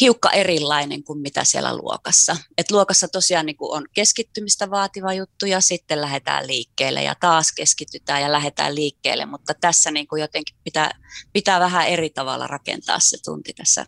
hiukka 0.00 0.30
erilainen 0.30 1.04
kuin 1.04 1.18
mitä 1.18 1.44
siellä 1.44 1.76
luokassa. 1.76 2.36
Et 2.58 2.70
luokassa 2.70 3.08
tosiaan 3.08 3.46
niin 3.46 3.56
kuin 3.56 3.76
on 3.76 3.84
keskittymistä 3.94 4.70
vaativa 4.70 5.12
juttu 5.12 5.46
ja 5.46 5.60
sitten 5.60 6.00
lähdetään 6.00 6.46
liikkeelle 6.46 7.02
ja 7.02 7.14
taas 7.20 7.52
keskitytään 7.52 8.22
ja 8.22 8.32
lähdetään 8.32 8.74
liikkeelle, 8.74 9.26
mutta 9.26 9.54
tässä 9.60 9.90
niin 9.90 10.08
kuin 10.08 10.20
jotenkin 10.20 10.56
pitää, 10.64 10.90
pitää 11.32 11.60
vähän 11.60 11.86
eri 11.88 12.10
tavalla 12.10 12.46
rakentaa 12.46 12.98
se 12.98 13.16
tunti 13.24 13.52
tässä 13.52 13.86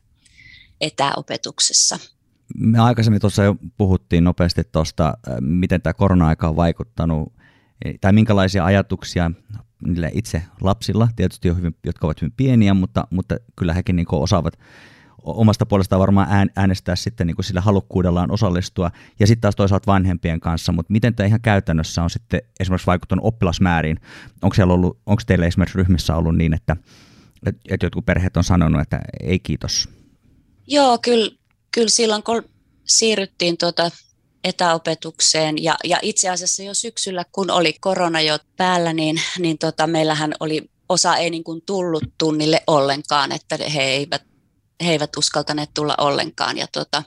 etäopetuksessa. 0.80 1.98
Me 2.54 2.78
aikaisemmin 2.78 3.20
tuossa 3.20 3.44
jo 3.44 3.56
puhuttiin 3.78 4.24
nopeasti 4.24 4.64
tuosta, 4.64 5.14
miten 5.40 5.82
tämä 5.82 5.94
korona-aika 5.94 6.48
on 6.48 6.56
vaikuttanut, 6.56 7.32
tai 8.00 8.12
minkälaisia 8.12 8.64
ajatuksia 8.64 9.30
niille 9.86 10.10
itse 10.14 10.42
lapsilla, 10.60 11.08
tietysti 11.16 11.48
jo 11.48 11.54
hyvin, 11.54 11.76
jotka 11.84 12.06
ovat 12.06 12.20
hyvin 12.22 12.32
pieniä, 12.36 12.74
mutta, 12.74 13.04
mutta 13.10 13.36
kyllä 13.56 13.74
hekin 13.74 13.96
niin 13.96 14.06
osaavat 14.10 14.58
omasta 15.22 15.66
puolestaan 15.66 16.00
varmaan 16.00 16.50
äänestää 16.56 16.96
sitten 16.96 17.26
niin 17.26 17.34
kuin 17.34 17.44
sillä 17.44 17.60
halukkuudellaan 17.60 18.30
osallistua, 18.30 18.90
ja 19.20 19.26
sitten 19.26 19.40
taas 19.40 19.56
toisaalta 19.56 19.92
vanhempien 19.92 20.40
kanssa, 20.40 20.72
mutta 20.72 20.92
miten 20.92 21.14
tämä 21.14 21.26
ihan 21.26 21.40
käytännössä 21.40 22.02
on 22.02 22.10
sitten 22.10 22.42
esimerkiksi 22.60 22.86
vaikuttanut 22.86 23.24
oppilasmääriin? 23.24 24.00
Onko, 24.42 24.54
siellä 24.54 24.74
ollut, 24.74 24.98
onko 25.06 25.22
teillä 25.26 25.46
esimerkiksi 25.46 25.78
ryhmissä 25.78 26.16
ollut 26.16 26.36
niin, 26.36 26.54
että, 26.54 26.76
että 27.46 27.86
jotkut 27.86 28.06
perheet 28.06 28.36
on 28.36 28.44
sanonut, 28.44 28.80
että 28.80 29.00
ei 29.22 29.38
kiitos? 29.38 29.88
Joo, 30.66 30.98
kyllä, 30.98 31.30
kyllä 31.74 31.88
silloin 31.88 32.22
kun 32.22 32.42
siirryttiin 32.84 33.58
tuota 33.58 33.90
etäopetukseen 34.44 35.62
ja, 35.62 35.76
ja 35.84 35.98
itse 36.02 36.28
asiassa 36.28 36.62
jo 36.62 36.74
syksyllä, 36.74 37.24
kun 37.32 37.50
oli 37.50 37.72
korona 37.80 38.20
jo 38.20 38.38
päällä, 38.56 38.92
niin, 38.92 39.20
niin 39.38 39.58
tota, 39.58 39.86
meillähän 39.86 40.34
oli 40.40 40.70
osa 40.88 41.16
ei 41.16 41.30
niin 41.30 41.44
kuin 41.44 41.62
tullut 41.66 42.04
tunnille 42.18 42.62
ollenkaan, 42.66 43.32
että 43.32 43.58
he 43.74 43.82
eivät 43.82 44.22
he 44.84 44.92
eivät 44.92 45.16
uskaltaneet 45.16 45.70
tulla 45.74 45.94
ollenkaan. 45.98 46.58
Ja 46.58 46.66
tota, 46.72 47.02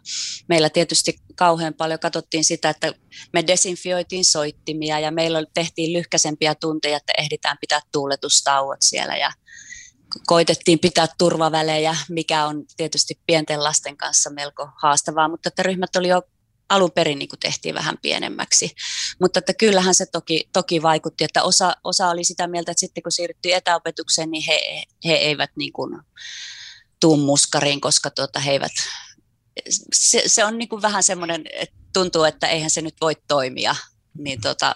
meillä 0.49 0.69
tietysti 0.69 1.19
kauhean 1.35 1.73
paljon 1.73 1.99
katsottiin 1.99 2.43
sitä, 2.43 2.69
että 2.69 2.93
me 3.33 3.47
desinfioitiin 3.47 4.25
soittimia 4.25 4.99
ja 4.99 5.11
meillä 5.11 5.43
tehtiin 5.53 5.93
lyhkäisempiä 5.93 6.55
tunteja, 6.55 6.97
että 6.97 7.13
ehditään 7.17 7.57
pitää 7.61 7.79
tuuletustauot 7.91 8.81
siellä 8.81 9.17
ja 9.17 9.31
koitettiin 10.27 10.79
pitää 10.79 11.07
turvavälejä, 11.17 11.95
mikä 12.09 12.45
on 12.45 12.65
tietysti 12.77 13.19
pienten 13.25 13.63
lasten 13.63 13.97
kanssa 13.97 14.29
melko 14.29 14.69
haastavaa, 14.81 15.27
mutta 15.27 15.49
että 15.49 15.63
ryhmät 15.63 15.95
oli 15.95 16.07
jo 16.07 16.21
alun 16.69 16.91
perin 16.91 17.19
niin 17.19 17.29
tehtiin 17.39 17.75
vähän 17.75 17.97
pienemmäksi. 18.01 18.75
Mutta 19.21 19.39
että 19.39 19.53
kyllähän 19.53 19.95
se 19.95 20.05
toki, 20.05 20.49
toki 20.53 20.81
vaikutti, 20.81 21.23
että 21.23 21.43
osa, 21.43 21.75
osa 21.83 22.09
oli 22.09 22.23
sitä 22.23 22.47
mieltä, 22.47 22.71
että 22.71 22.79
sitten 22.79 23.03
kun 23.03 23.11
siirryttiin 23.11 23.55
etäopetukseen, 23.55 24.31
niin 24.31 24.43
he, 24.47 24.83
he 25.05 25.13
eivät 25.13 25.51
niin 25.55 25.73
kuin, 25.73 25.99
tuu 27.03 27.17
muskariin, 27.17 27.81
koska 27.81 28.09
tuota, 28.09 28.39
he 28.39 28.51
eivät, 28.51 28.71
se, 29.93 30.23
se 30.25 30.45
on 30.45 30.57
niin 30.57 30.69
kuin 30.69 30.81
vähän 30.81 31.03
semmoinen, 31.03 31.43
että 31.53 31.75
tuntuu, 31.93 32.23
että 32.23 32.47
eihän 32.47 32.69
se 32.69 32.81
nyt 32.81 32.95
voi 33.01 33.15
toimia, 33.27 33.75
niin 34.17 34.41
tuota, 34.41 34.75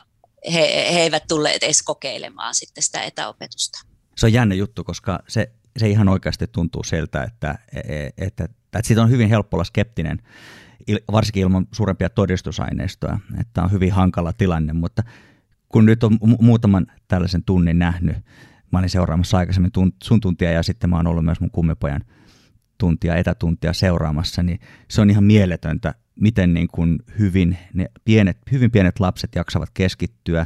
he, 0.53 0.59
he 0.93 0.99
eivät 0.99 1.23
tulleet 1.27 1.63
edes 1.63 1.83
kokeilemaan 1.83 2.55
sitten 2.55 2.83
sitä 2.83 3.01
etäopetusta. 3.01 3.79
Se 4.17 4.25
on 4.25 4.33
jännä 4.33 4.55
juttu, 4.55 4.83
koska 4.83 5.19
se, 5.27 5.51
se 5.77 5.89
ihan 5.89 6.09
oikeasti 6.09 6.47
tuntuu 6.47 6.83
siltä, 6.83 7.23
että, 7.23 7.57
että, 7.73 8.13
että, 8.17 8.43
että 8.43 8.87
siitä 8.87 9.01
on 9.01 9.09
hyvin 9.09 9.29
helppo 9.29 9.57
olla 9.57 9.63
skeptinen, 9.63 10.21
varsinkin 11.11 11.41
ilman 11.41 11.67
suurempia 11.71 12.09
todistusaineistoja, 12.09 13.19
että 13.39 13.63
on 13.63 13.71
hyvin 13.71 13.91
hankala 13.91 14.33
tilanne, 14.33 14.73
mutta 14.73 15.03
kun 15.69 15.85
nyt 15.85 16.03
on 16.03 16.17
muutaman 16.39 16.87
tällaisen 17.07 17.43
tunnin 17.43 17.79
nähnyt, 17.79 18.17
mä 18.71 18.79
olin 18.79 18.89
seuraamassa 18.89 19.37
aikaisemmin 19.37 19.71
sun 20.03 20.21
tuntia 20.21 20.51
ja 20.51 20.63
sitten 20.63 20.89
mä 20.89 20.95
oon 20.95 21.07
ollut 21.07 21.25
myös 21.25 21.39
mun 21.39 21.51
kummipojan 21.51 22.01
tuntia, 22.77 23.15
etätuntia 23.15 23.73
seuraamassa, 23.73 24.43
niin 24.43 24.59
se 24.89 25.01
on 25.01 25.09
ihan 25.09 25.23
mieletöntä, 25.23 25.93
miten 26.19 26.53
niin 26.53 26.67
kuin 26.67 26.99
hyvin 27.19 27.57
ne 27.73 27.85
pienet, 28.05 28.37
hyvin 28.51 28.71
pienet 28.71 28.99
lapset 28.99 29.35
jaksavat 29.35 29.69
keskittyä 29.73 30.45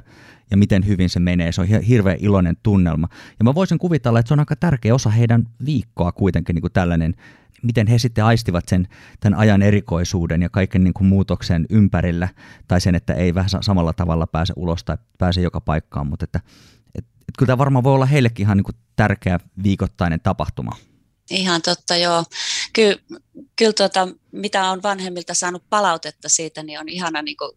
ja 0.51 0.57
miten 0.57 0.87
hyvin 0.87 1.09
se 1.09 1.19
menee. 1.19 1.51
Se 1.51 1.61
on 1.61 1.67
hirveän 1.67 2.17
iloinen 2.19 2.57
tunnelma. 2.63 3.07
Ja 3.39 3.43
mä 3.43 3.55
voisin 3.55 3.77
kuvitella, 3.77 4.19
että 4.19 4.27
se 4.27 4.33
on 4.33 4.39
aika 4.39 4.55
tärkeä 4.55 4.95
osa 4.95 5.09
heidän 5.09 5.47
viikkoa 5.65 6.11
kuitenkin 6.11 6.53
niin 6.53 6.61
kuin 6.61 6.73
tällainen, 6.73 7.15
miten 7.63 7.87
he 7.87 7.97
sitten 7.97 8.25
aistivat 8.25 8.67
sen 8.67 8.87
tämän 9.19 9.39
ajan 9.39 9.61
erikoisuuden 9.61 10.41
ja 10.41 10.49
kaiken 10.49 10.83
niin 10.83 10.93
kuin 10.93 11.07
muutoksen 11.07 11.65
ympärillä, 11.69 12.27
tai 12.67 12.81
sen, 12.81 12.95
että 12.95 13.13
ei 13.13 13.33
vähän 13.35 13.49
samalla 13.61 13.93
tavalla 13.93 14.27
pääse 14.27 14.53
ulos 14.55 14.83
tai 14.83 14.97
pääse 15.17 15.41
joka 15.41 15.61
paikkaan, 15.61 16.07
mutta 16.07 16.23
että 16.23 16.39
että 17.31 17.39
kyllä 17.39 17.47
tämä 17.47 17.57
varmaan 17.57 17.83
voi 17.83 17.93
olla 17.93 18.05
heillekin 18.05 18.43
ihan 18.43 18.57
niin 18.57 18.63
kuin 18.63 18.75
tärkeä 18.95 19.39
viikoittainen 19.63 20.19
tapahtuma. 20.19 20.71
Ihan 21.29 21.61
totta, 21.61 21.95
joo. 21.95 22.23
Kyllä, 22.73 22.97
kyllä 23.55 23.73
tuota, 23.73 24.07
mitä 24.31 24.69
on 24.69 24.83
vanhemmilta 24.83 25.33
saanut 25.33 25.63
palautetta 25.69 26.29
siitä, 26.29 26.63
niin 26.63 26.79
on 26.79 26.89
ihana, 26.89 27.21
niin 27.21 27.37
kuin, 27.37 27.51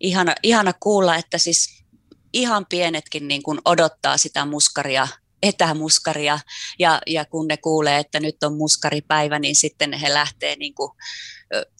ihana, 0.00 0.34
ihana 0.42 0.72
kuulla, 0.72 1.16
että 1.16 1.38
siis 1.38 1.84
ihan 2.32 2.66
pienetkin 2.66 3.28
niin 3.28 3.42
kuin 3.42 3.58
odottaa 3.64 4.18
sitä 4.18 4.44
muskaria, 4.44 5.08
etämuskaria, 5.42 6.38
ja, 6.78 7.00
ja 7.06 7.24
kun 7.24 7.48
ne 7.48 7.56
kuulee, 7.56 7.98
että 7.98 8.20
nyt 8.20 8.42
on 8.42 8.56
muskaripäivä, 8.56 9.38
niin 9.38 9.56
sitten 9.56 9.92
he 9.92 10.14
lähtee 10.14 10.56
niin 10.56 10.74
kuin, 10.74 10.92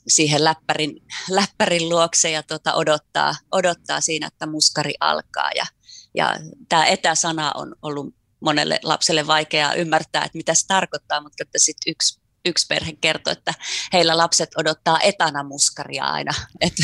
siihen 0.08 0.44
läppärin, 0.44 1.02
läppärin 1.30 1.88
luokse 1.88 2.30
ja 2.30 2.42
tuota, 2.42 2.74
odottaa, 2.74 3.34
odottaa 3.52 4.00
siinä, 4.00 4.26
että 4.26 4.46
muskari 4.46 4.94
alkaa. 5.00 5.50
Ja, 5.56 5.66
ja 6.14 6.36
tämä 6.68 6.86
etäsana 6.86 7.52
on 7.54 7.74
ollut 7.82 8.14
monelle 8.40 8.80
lapselle 8.82 9.26
vaikeaa 9.26 9.74
ymmärtää, 9.74 10.24
että 10.24 10.38
mitä 10.38 10.54
se 10.54 10.66
tarkoittaa, 10.66 11.20
mutta 11.20 11.42
että 11.42 11.58
sitten 11.58 11.90
yksi 11.90 12.24
yksi 12.44 12.66
perhe 12.66 12.92
kertoi, 13.00 13.32
että 13.32 13.54
heillä 13.92 14.16
lapset 14.16 14.50
odottaa 14.56 15.00
etanamuskaria 15.00 16.04
aina. 16.04 16.32
Että, 16.60 16.82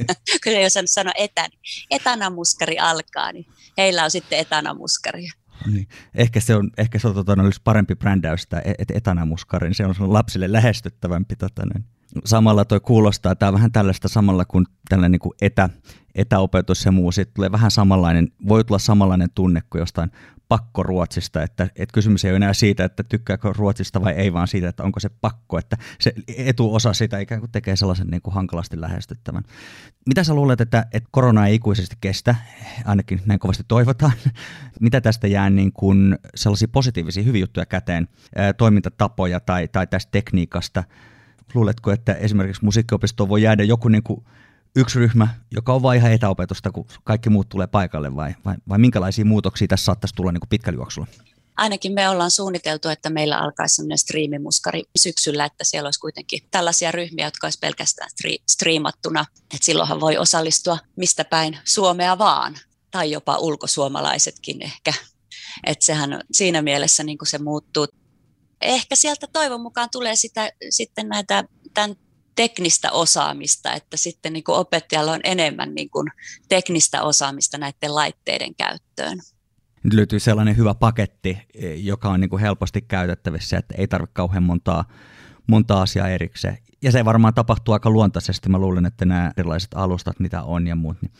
että 0.00 0.14
kun 0.44 0.52
ei 0.52 0.66
osannut 0.66 0.90
sanoa 0.90 1.12
etä, 1.18 1.42
niin 1.42 1.60
etanamuskari 1.90 2.78
alkaa, 2.78 3.32
niin 3.32 3.46
heillä 3.78 4.04
on 4.04 4.10
sitten 4.10 4.38
etanamuskaria. 4.38 5.32
Niin. 5.66 5.88
Ehkä 6.14 6.40
se 6.40 6.56
on, 6.56 6.70
ehkä 6.78 6.98
se 6.98 7.08
on 7.08 7.14
tota, 7.14 7.36
olisi 7.42 7.60
parempi 7.64 7.94
brändäys, 7.94 8.46
tämä 8.46 8.62
et, 8.78 8.90
etanamuskari, 8.90 9.68
niin 9.68 9.74
se 9.74 9.84
on 9.84 10.12
lapsille 10.12 10.52
lähestyttävämpi. 10.52 11.36
Tota, 11.36 11.62
niin. 11.66 11.84
Samalla 12.24 12.64
toi 12.64 12.80
kuulostaa, 12.80 13.34
tämä 13.34 13.52
vähän 13.52 13.72
tällaista 13.72 14.08
samalla 14.08 14.44
kuin 14.44 14.66
tällainen 14.88 15.12
niin 15.12 15.20
kuin 15.20 15.34
etä, 15.40 15.68
etäopetus 16.14 16.84
ja 16.84 16.92
muu, 16.92 17.12
sitten 17.12 17.34
tulee 17.34 17.52
vähän 17.52 17.70
samanlainen, 17.70 18.28
voi 18.48 18.64
tulla 18.64 18.78
samanlainen 18.78 19.28
tunne 19.34 19.62
kuin 19.70 19.80
jostain 19.80 20.10
pakkoruotsista, 20.50 21.42
että, 21.42 21.64
että 21.64 21.92
kysymys 21.92 22.24
ei 22.24 22.30
ole 22.30 22.36
enää 22.36 22.52
siitä, 22.52 22.84
että 22.84 23.02
tykkääkö 23.02 23.52
ruotsista 23.56 24.02
vai 24.02 24.12
ei, 24.12 24.32
vaan 24.32 24.48
siitä, 24.48 24.68
että 24.68 24.82
onko 24.82 25.00
se 25.00 25.08
pakko, 25.08 25.58
että 25.58 25.76
se 26.00 26.12
etuosa 26.36 26.92
sitä 26.92 27.18
ikään 27.18 27.40
kuin 27.40 27.50
tekee 27.50 27.76
sellaisen 27.76 28.06
niin 28.06 28.22
kuin 28.22 28.34
hankalasti 28.34 28.80
lähestyttävän. 28.80 29.42
Mitä 30.06 30.24
sä 30.24 30.34
luulet, 30.34 30.60
että, 30.60 30.86
että 30.92 31.08
korona 31.12 31.46
ei 31.46 31.54
ikuisesti 31.54 31.96
kestä, 32.00 32.34
ainakin 32.84 33.20
näin 33.26 33.40
kovasti 33.40 33.64
toivotaan, 33.68 34.12
mitä 34.80 35.00
tästä 35.00 35.26
jää 35.26 35.50
niin 35.50 35.72
kuin 35.72 36.18
sellaisia 36.34 36.68
positiivisia 36.68 37.22
hyviä 37.22 37.40
juttuja 37.40 37.66
käteen, 37.66 38.08
toimintatapoja 38.56 39.40
tai, 39.40 39.68
tai 39.68 39.86
tästä 39.86 40.10
tekniikasta, 40.10 40.84
luuletko, 41.54 41.90
että 41.92 42.14
esimerkiksi 42.14 42.64
musiikkiopistoon 42.64 43.28
voi 43.28 43.42
jäädä 43.42 43.62
joku 43.62 43.88
niin 43.88 44.02
kuin 44.02 44.24
yksi 44.76 44.98
ryhmä, 44.98 45.28
joka 45.50 45.72
on 45.72 45.82
vain 45.82 45.98
ihan 45.98 46.12
etäopetusta, 46.12 46.70
kun 46.70 46.86
kaikki 47.04 47.30
muut 47.30 47.48
tulee 47.48 47.66
paikalle, 47.66 48.16
vai, 48.16 48.34
vai, 48.44 48.54
vai 48.68 48.78
minkälaisia 48.78 49.24
muutoksia 49.24 49.68
tässä 49.68 49.84
saattaisi 49.84 50.14
tulla 50.14 50.32
niin 50.32 50.40
pitkällä 50.48 50.76
juoksulla? 50.76 51.06
Ainakin 51.56 51.92
me 51.92 52.08
ollaan 52.08 52.30
suunniteltu, 52.30 52.88
että 52.88 53.10
meillä 53.10 53.38
alkaisi 53.38 53.74
sellainen 53.74 53.98
striimimuskari 53.98 54.82
syksyllä, 54.98 55.44
että 55.44 55.64
siellä 55.64 55.86
olisi 55.86 56.00
kuitenkin 56.00 56.40
tällaisia 56.50 56.92
ryhmiä, 56.92 57.26
jotka 57.26 57.46
olisi 57.46 57.58
pelkästään 57.58 58.10
stri- 58.10 58.42
striimattuna. 58.48 59.24
Että 59.54 59.64
silloinhan 59.64 60.00
voi 60.00 60.18
osallistua 60.18 60.78
mistä 60.96 61.24
päin 61.24 61.58
Suomea 61.64 62.18
vaan, 62.18 62.54
tai 62.90 63.10
jopa 63.10 63.38
ulkosuomalaisetkin 63.38 64.62
ehkä. 64.62 64.92
Että 65.66 65.84
sehän 65.84 66.20
siinä 66.32 66.62
mielessä 66.62 67.04
niin 67.04 67.18
kuin 67.18 67.28
se 67.28 67.38
muuttuu. 67.38 67.86
Ehkä 68.60 68.96
sieltä 68.96 69.26
toivon 69.32 69.60
mukaan 69.60 69.88
tulee 69.92 70.16
sitä, 70.16 70.50
sitten 70.70 71.08
näitä 71.08 71.44
tämän 71.74 71.96
teknistä 72.36 72.92
osaamista, 72.92 73.72
että 73.72 73.96
sitten 73.96 74.32
niin 74.32 74.44
kuin 74.44 74.56
opettajalla 74.56 75.12
on 75.12 75.20
enemmän 75.24 75.74
niin 75.74 75.90
kuin 75.90 76.06
teknistä 76.48 77.02
osaamista 77.02 77.58
näiden 77.58 77.94
laitteiden 77.94 78.54
käyttöön. 78.54 79.18
Nyt 79.84 79.92
löytyy 79.92 80.20
sellainen 80.20 80.56
hyvä 80.56 80.74
paketti, 80.74 81.38
joka 81.76 82.08
on 82.10 82.20
niin 82.20 82.30
kuin 82.30 82.40
helposti 82.40 82.80
käytettävissä, 82.80 83.58
että 83.58 83.74
ei 83.78 83.88
tarvitse 83.88 84.14
kauhean 84.14 84.42
montaa, 84.42 84.84
monta 85.46 85.82
asiaa 85.82 86.08
erikseen. 86.08 86.58
Ja 86.82 86.92
se 86.92 87.04
varmaan 87.04 87.34
tapahtuu 87.34 87.74
aika 87.74 87.90
luontaisesti. 87.90 88.48
Mä 88.48 88.58
luulen, 88.58 88.86
että 88.86 89.04
nämä 89.04 89.32
erilaiset 89.36 89.70
alustat, 89.74 90.20
mitä 90.20 90.42
on 90.42 90.66
ja 90.66 90.76
muut, 90.76 91.02
niin 91.02 91.12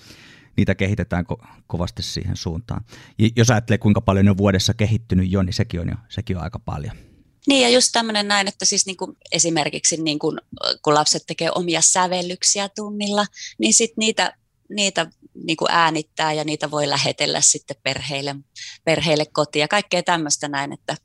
niitä 0.57 0.75
kehitetään 0.75 1.25
ko- 1.33 1.47
kovasti 1.67 2.03
siihen 2.03 2.37
suuntaan. 2.37 2.85
Ja 3.19 3.29
jos 3.37 3.51
ajattelee, 3.51 3.79
kuinka 3.79 4.01
paljon 4.01 4.25
ne 4.25 4.31
on 4.31 4.39
vuodessa 4.39 4.75
kehittynyt 4.75 5.33
jo, 5.33 5.43
niin 5.43 5.55
sekin 5.55 5.81
on 5.81 5.89
jo 5.89 5.95
sekin 6.09 6.37
on 6.37 6.43
aika 6.43 6.59
paljon. 6.59 7.10
Niin 7.47 7.63
ja 7.63 7.69
just 7.69 7.89
tämmöinen 7.93 8.29
näin, 8.29 8.49
että 8.49 8.65
siis 8.65 8.87
niin 8.87 8.97
kuin 8.97 9.17
esimerkiksi 9.33 9.97
niin 9.97 10.19
kuin, 10.19 10.39
kun 10.83 10.95
lapset 10.95 11.23
tekee 11.27 11.51
omia 11.55 11.81
sävellyksiä 11.81 12.69
tunnilla, 12.69 13.27
niin 13.59 13.75
sitten 13.75 13.95
niitä, 13.97 14.37
niitä 14.69 15.07
niin 15.35 15.57
kuin 15.57 15.71
äänittää 15.71 16.33
ja 16.33 16.45
niitä 16.45 16.71
voi 16.71 16.89
lähetellä 16.89 17.41
sitten 17.41 17.77
perheille, 17.83 18.37
perheille 18.85 19.27
kotiin 19.27 19.61
ja 19.61 19.69
kaikkea 19.69 20.03
tämmöistä 20.03 20.49
näin, 20.49 20.73
että 20.73 20.97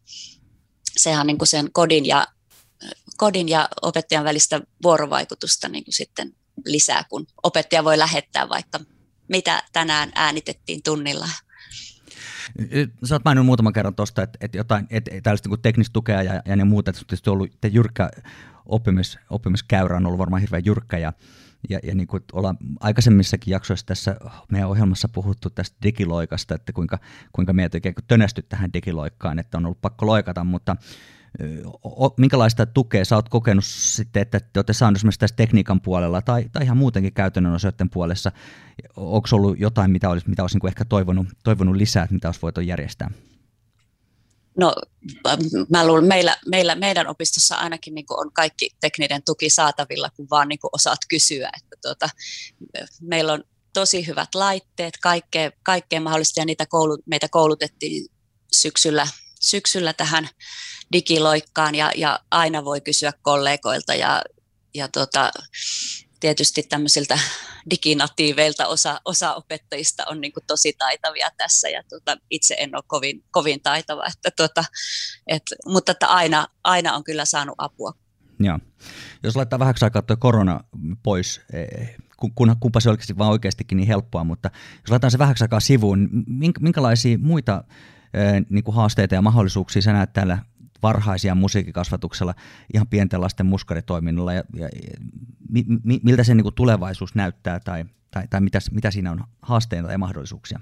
sehän 0.98 1.28
niin 1.28 1.38
kuin 1.38 1.48
sen 1.48 1.72
kodin 1.72 2.06
ja, 2.06 2.28
kodin 3.18 3.50
ja 3.50 3.70
opettajan 3.82 4.24
välistä 4.24 4.62
vuorovaikutusta 4.84 5.70
niin 5.70 5.84
kuin 5.84 5.94
sitten 5.94 6.36
lisää, 6.66 7.04
kun 7.10 7.28
opettaja 7.44 7.84
voi 7.84 7.98
lähettää 7.98 8.50
vaikka 8.50 8.80
mitä 9.28 9.64
tänään 9.74 10.12
äänitettiin 10.16 10.84
tunnilla 10.84 11.30
Sä 13.04 13.16
oot 13.16 13.26
maininnut 13.26 13.46
muutaman 13.46 13.74
kerran 13.74 13.96
tuosta, 13.96 14.24
että, 14.24 14.38
että 14.42 14.58
jotain, 14.58 14.88
että 14.90 15.12
tällaista 15.24 15.50
niin 15.50 15.62
teknistä 15.62 15.94
tukea 15.94 16.24
ja, 16.24 16.42
ja 16.46 16.56
ne 16.56 16.64
muuta, 16.64 16.90
että 16.90 17.02
tietysti 17.08 17.30
ollut 17.30 17.54
että 17.54 17.68
jyrkkä 17.68 18.10
oppimis, 18.66 19.20
oppimiskäyrä 19.30 19.98
on 19.98 20.06
ollut 20.06 20.20
varmaan 20.20 20.42
hirveän 20.42 20.66
jyrkkä 20.66 20.98
ja, 20.98 21.14
ja, 21.70 21.80
ja 21.84 21.96
niin 21.96 22.08
kuin 22.08 22.24
ollaan 22.34 22.58
aikaisemmissakin 22.80 23.52
jaksoissa 23.52 23.86
tässä 23.86 24.18
meidän 24.52 24.70
ohjelmassa 24.70 25.10
puhuttu 25.10 25.50
tästä 25.50 25.78
digiloikasta, 25.84 26.56
että 26.56 26.74
kuinka, 26.74 27.00
kuinka 27.32 27.54
meidät 27.54 27.74
oikein 27.74 27.96
tönästy 28.08 28.42
tähän 28.42 28.74
digiloikkaan, 28.74 29.40
että 29.40 29.58
on 29.58 29.66
ollut 29.66 29.82
pakko 29.82 30.06
loikata, 30.06 30.44
mutta 30.44 30.76
minkälaista 32.18 32.66
tukea 32.66 33.06
sä 33.06 33.16
oot 33.16 33.30
kokenut 33.30 33.66
sitten, 33.66 34.22
että 34.22 34.40
te 34.40 34.60
olette 34.60 34.74
saaneet 34.74 34.98
esimerkiksi 34.98 35.20
tässä 35.20 35.36
tekniikan 35.36 35.82
puolella 35.82 36.22
tai, 36.22 36.50
tai 36.52 36.64
ihan 36.64 36.78
muutenkin 36.78 37.14
käytännön 37.14 37.54
osioiden 37.54 37.90
puolessa? 37.90 38.32
Onko 38.96 39.28
ollut 39.32 39.60
jotain, 39.60 39.92
mitä 39.92 40.10
olisi, 40.10 40.30
mitä 40.30 40.42
olisi 40.44 40.58
niin 40.58 40.68
ehkä 40.68 40.86
toivonut, 40.86 41.28
toivonut 41.44 41.76
lisää, 41.76 42.04
että 42.04 42.14
mitä 42.14 42.28
olisi 42.28 42.42
voitu 42.42 42.62
järjestää? 42.62 43.12
No 44.60 44.76
mä 45.70 45.88
luulen, 45.88 46.06
meillä, 46.06 46.38
meillä, 46.48 46.76
meidän 46.76 47.08
opistossa 47.08 47.56
ainakin 47.56 47.96
niin 47.96 48.06
on 48.10 48.32
kaikki 48.34 48.70
tekninen 48.80 49.24
tuki 49.26 49.50
saatavilla, 49.50 50.10
kun 50.10 50.28
vaan 50.30 50.48
niin 50.48 50.60
osaat 50.74 51.00
kysyä. 51.10 51.50
Että 51.58 51.76
tuota, 51.82 52.10
meillä 53.02 53.34
on 53.34 53.44
tosi 53.74 54.08
hyvät 54.08 54.36
laitteet, 54.36 54.98
kaikkea, 55.02 55.52
kaikkea 55.64 56.02
mahdollista 56.02 56.42
ja 56.42 56.46
niitä 56.46 56.66
koulut, 56.66 57.02
meitä 57.06 57.28
koulutettiin 57.32 58.06
syksyllä, 58.52 59.08
syksyllä 59.46 59.94
tähän 59.94 60.30
digiloikkaan 60.92 61.76
ja, 61.76 61.92
ja 61.96 62.20
aina 62.32 62.66
voi 62.66 62.82
kysyä 62.82 63.14
kollegoilta 63.22 63.94
ja, 63.94 64.22
ja 64.74 64.88
tota, 64.88 65.32
tietysti 66.20 66.64
tämmöisiltä 66.64 67.20
diginatiiveilta 67.70 68.68
osa, 68.68 69.02
osa 69.06 69.34
opettajista 69.34 70.04
on 70.10 70.22
niin 70.22 70.34
tosi 70.48 70.74
taitavia 70.74 71.30
tässä 71.38 71.70
ja 71.70 71.84
tota, 71.90 72.18
itse 72.30 72.56
en 72.60 72.76
ole 72.76 72.84
kovin, 72.88 73.24
kovin 73.32 73.62
taitava, 73.64 74.06
että 74.08 74.32
tota, 74.32 74.64
et, 75.28 75.44
mutta 75.66 75.92
että 75.92 76.08
aina, 76.08 76.48
aina 76.64 76.96
on 76.96 77.04
kyllä 77.04 77.26
saanut 77.26 77.56
apua. 77.58 77.94
Joo. 78.40 78.60
Jos 79.24 79.36
laittaa 79.36 79.60
vähäksi 79.60 79.86
aikaa 79.86 80.02
tuo 80.02 80.18
korona 80.18 80.64
pois, 81.04 81.42
eh, 81.54 81.96
kun, 82.18 82.56
kunpa 82.60 82.80
se 82.80 82.90
oikeasti 82.90 83.18
vaan 83.18 83.32
oikeastikin 83.32 83.78
niin 83.78 83.88
helppoa, 83.88 84.24
mutta 84.24 84.50
jos 84.82 84.90
laitetaan 84.90 85.12
se 85.12 85.20
vähäksi 85.20 85.44
aikaa 85.44 85.60
sivuun, 85.60 86.10
minkälaisia 86.60 87.18
muita 87.18 87.64
niin 88.50 88.64
kuin 88.64 88.76
haasteita 88.76 89.16
ja 89.16 89.22
mahdollisuuksia. 89.22 89.82
Sä 89.82 89.94
näet 89.94 90.14
täällä 90.14 90.38
varhaisia 90.84 91.36
musiikkikasvatuksella 91.36 92.36
ihan 92.74 92.88
pienten 92.88 93.22
lasten 93.22 93.46
muskaritoiminnalla. 93.46 94.34
Ja, 94.34 94.44
ja, 94.56 94.66
ja 94.66 94.98
mi, 95.50 96.00
miltä 96.04 96.24
se 96.24 96.36
niin 96.36 96.44
kuin 96.44 96.56
tulevaisuus 96.56 97.16
näyttää 97.16 97.60
tai, 97.60 97.86
tai, 98.12 98.28
tai 98.30 98.42
mitä, 98.42 98.60
mitä 98.72 98.92
siinä 98.92 99.12
on 99.12 99.24
haasteita 99.42 99.92
ja 99.92 99.98
mahdollisuuksia? 99.98 100.60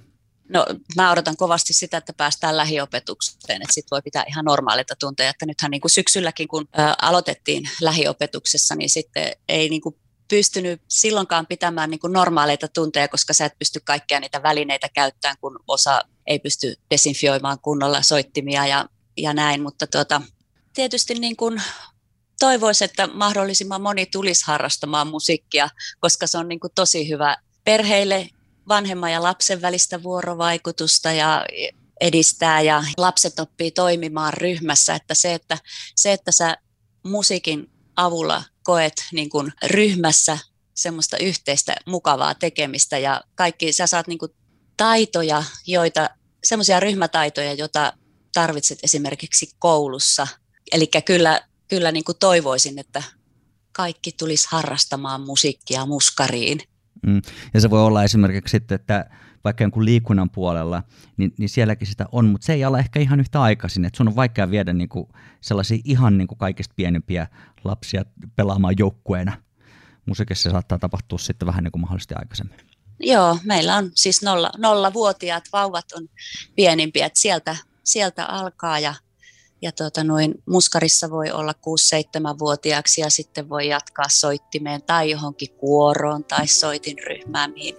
No 0.50 0.66
mä 0.96 1.12
odotan 1.12 1.38
kovasti 1.38 1.74
sitä, 1.74 1.98
että 1.98 2.14
päästään 2.14 2.58
lähiopetukseen, 2.58 3.62
että 3.62 3.74
sitten 3.74 3.96
voi 3.96 4.02
pitää 4.02 4.24
ihan 4.28 4.46
normaalita 4.46 4.96
tunteja, 5.00 5.30
että 5.30 5.46
nythän 5.46 5.72
niin 5.72 5.82
kuin 5.82 5.92
syksylläkin 5.92 6.48
kun 6.48 6.68
ä, 6.80 6.96
aloitettiin 7.02 7.70
lähiopetuksessa, 7.82 8.76
niin 8.76 8.90
sitten 8.90 9.32
ei 9.50 9.70
niin 9.70 9.82
kuin 9.82 9.96
pystynyt 10.28 10.82
silloinkaan 10.88 11.48
pitämään 11.48 11.90
niin 11.90 12.00
kuin 12.00 12.14
normaaleita 12.14 12.68
tunteja, 12.68 13.08
koska 13.08 13.34
sä 13.34 13.46
et 13.46 13.60
pysty 13.60 13.80
kaikkia 13.84 14.20
niitä 14.20 14.44
välineitä 14.44 14.90
käyttämään, 14.94 15.38
kun 15.42 15.60
osa 15.68 16.02
ei 16.28 16.40
pysty 16.40 16.76
desinfioimaan 16.90 17.60
kunnolla 17.60 18.02
soittimia 18.02 18.68
ja 18.68 18.86
ja 19.18 19.34
näin, 19.34 19.64
mutta 19.64 19.88
tuota, 19.88 20.22
tietysti 20.74 21.14
niin 21.16 21.36
kuin 21.36 21.62
toivoisin, 22.40 22.86
että 22.86 23.08
mahdollisimman 23.08 23.82
moni 23.82 24.06
tulisi 24.06 24.44
harrastamaan 24.46 25.08
musiikkia, 25.08 25.70
koska 26.00 26.28
se 26.28 26.38
on 26.38 26.48
niin 26.48 26.60
kuin 26.60 26.72
tosi 26.76 27.10
hyvä 27.10 27.38
perheille, 27.64 28.30
vanhemman 28.68 29.12
ja 29.12 29.24
lapsen 29.24 29.62
välistä 29.62 30.04
vuorovaikutusta 30.04 31.12
ja 31.12 31.46
edistää 32.02 32.62
ja 32.62 32.84
lapset 32.98 33.40
oppii 33.40 33.72
toimimaan 33.72 34.34
ryhmässä, 34.34 34.96
että 34.96 35.14
se, 35.14 35.34
että, 35.34 35.58
se, 35.96 36.14
että 36.14 36.32
sä 36.32 36.58
musiikin 37.04 37.72
avulla 37.96 38.44
koet 38.64 38.94
niin 39.12 39.30
kuin 39.30 39.54
ryhmässä 39.66 40.38
semmoista 40.74 41.18
yhteistä 41.18 41.76
mukavaa 41.86 42.36
tekemistä 42.36 42.98
ja 42.98 43.24
kaikki, 43.36 43.74
sä 43.74 43.88
saat 43.88 44.08
niin 44.08 44.20
kuin 44.20 44.32
taitoja, 44.78 45.44
joita, 45.68 46.10
semmoisia 46.44 46.80
ryhmätaitoja, 46.80 47.54
joita 47.54 47.94
tarvitset 48.34 48.80
esimerkiksi 48.84 49.50
koulussa. 49.60 50.28
Eli 50.72 50.88
kyllä, 51.06 51.42
kyllä 51.68 51.92
niin 51.92 52.04
kuin 52.04 52.18
toivoisin, 52.20 52.80
että 52.80 53.04
kaikki 53.72 54.12
tulisi 54.12 54.48
harrastamaan 54.52 55.22
musiikkia 55.22 55.86
muskariin. 55.86 56.60
Mm. 57.08 57.22
Ja 57.54 57.62
se 57.62 57.70
voi 57.70 57.86
olla 57.86 58.04
esimerkiksi 58.04 58.52
sitten, 58.52 58.76
että 58.76 59.10
vaikka 59.44 59.64
jonkun 59.64 59.86
liikunnan 59.86 60.30
puolella, 60.30 60.84
niin, 61.18 61.34
niin 61.38 61.50
sielläkin 61.50 61.88
sitä 61.88 62.06
on, 62.12 62.26
mutta 62.26 62.46
se 62.46 62.54
ei 62.54 62.64
ala 62.64 62.80
ehkä 62.80 63.00
ihan 63.00 63.20
yhtä 63.20 63.42
aikaisin, 63.42 63.86
että 63.86 63.98
sun 63.98 64.08
on 64.08 64.16
vaikea 64.16 64.52
viedä 64.52 64.74
kuin 64.90 65.08
sellaisia 65.42 65.78
ihan 65.84 66.18
niin 66.18 66.28
kuin 66.28 66.38
kaikista 66.38 66.74
pienempiä 66.76 67.28
lapsia 67.64 68.06
pelaamaan 68.36 68.76
joukkueena. 68.80 69.38
Musiikissa 70.06 70.52
saattaa 70.52 70.80
tapahtua 70.80 71.18
sitten 71.18 71.46
vähän 71.46 71.64
niin 71.64 71.72
kuin 71.72 71.82
mahdollisesti 71.82 72.14
aikaisemmin. 72.18 72.73
Joo, 73.00 73.38
meillä 73.44 73.76
on 73.76 73.92
siis 73.96 74.22
nolla, 74.22 74.52
nollavuotiaat 74.58 75.44
vauvat 75.54 75.86
on 75.96 76.10
pienimpiä, 76.56 77.06
että 77.06 77.20
sieltä 77.20 77.56
sieltä 77.84 78.26
alkaa 78.26 78.80
ja, 78.80 78.94
ja 79.62 79.72
tuota, 79.72 80.04
noin, 80.04 80.34
muskarissa 80.46 81.10
voi 81.10 81.32
olla 81.32 81.52
6-7-vuotiaaksi 81.52 83.02
ja 83.02 83.10
sitten 83.10 83.50
voi 83.50 83.68
jatkaa 83.68 84.10
soittimeen 84.10 84.82
tai 84.82 85.10
johonkin 85.10 85.54
kuoroon 85.54 86.24
tai 86.24 86.48
soitin 86.48 86.98
ryhmään. 87.08 87.52
Mihin, 87.52 87.76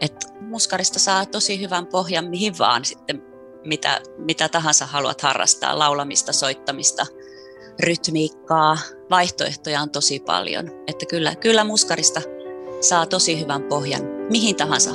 et 0.00 0.24
muskarista 0.40 0.98
saa 0.98 1.26
tosi 1.26 1.60
hyvän 1.60 1.86
pohjan 1.86 2.24
mihin 2.24 2.58
vaan 2.58 2.84
sitten, 2.84 3.22
mitä, 3.64 4.00
mitä 4.18 4.48
tahansa 4.48 4.86
haluat 4.86 5.20
harrastaa, 5.20 5.78
laulamista, 5.78 6.32
soittamista, 6.32 7.06
rytmiikkaa, 7.80 8.78
vaihtoehtoja 9.10 9.80
on 9.80 9.90
tosi 9.90 10.20
paljon. 10.20 10.70
Että 10.86 11.06
kyllä, 11.06 11.34
kyllä 11.36 11.64
muskarista 11.64 12.20
saa 12.80 13.06
tosi 13.06 13.40
hyvän 13.40 13.62
pohjan 13.62 14.13
mihin 14.30 14.56
tahansa. 14.56 14.90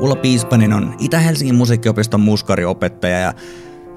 Ulla 0.00 0.16
Piispanen 0.16 0.72
on 0.72 0.94
Itä-Helsingin 0.98 1.54
musiikkiopiston 1.54 2.20
muskariopettaja 2.20 3.18
ja 3.18 3.34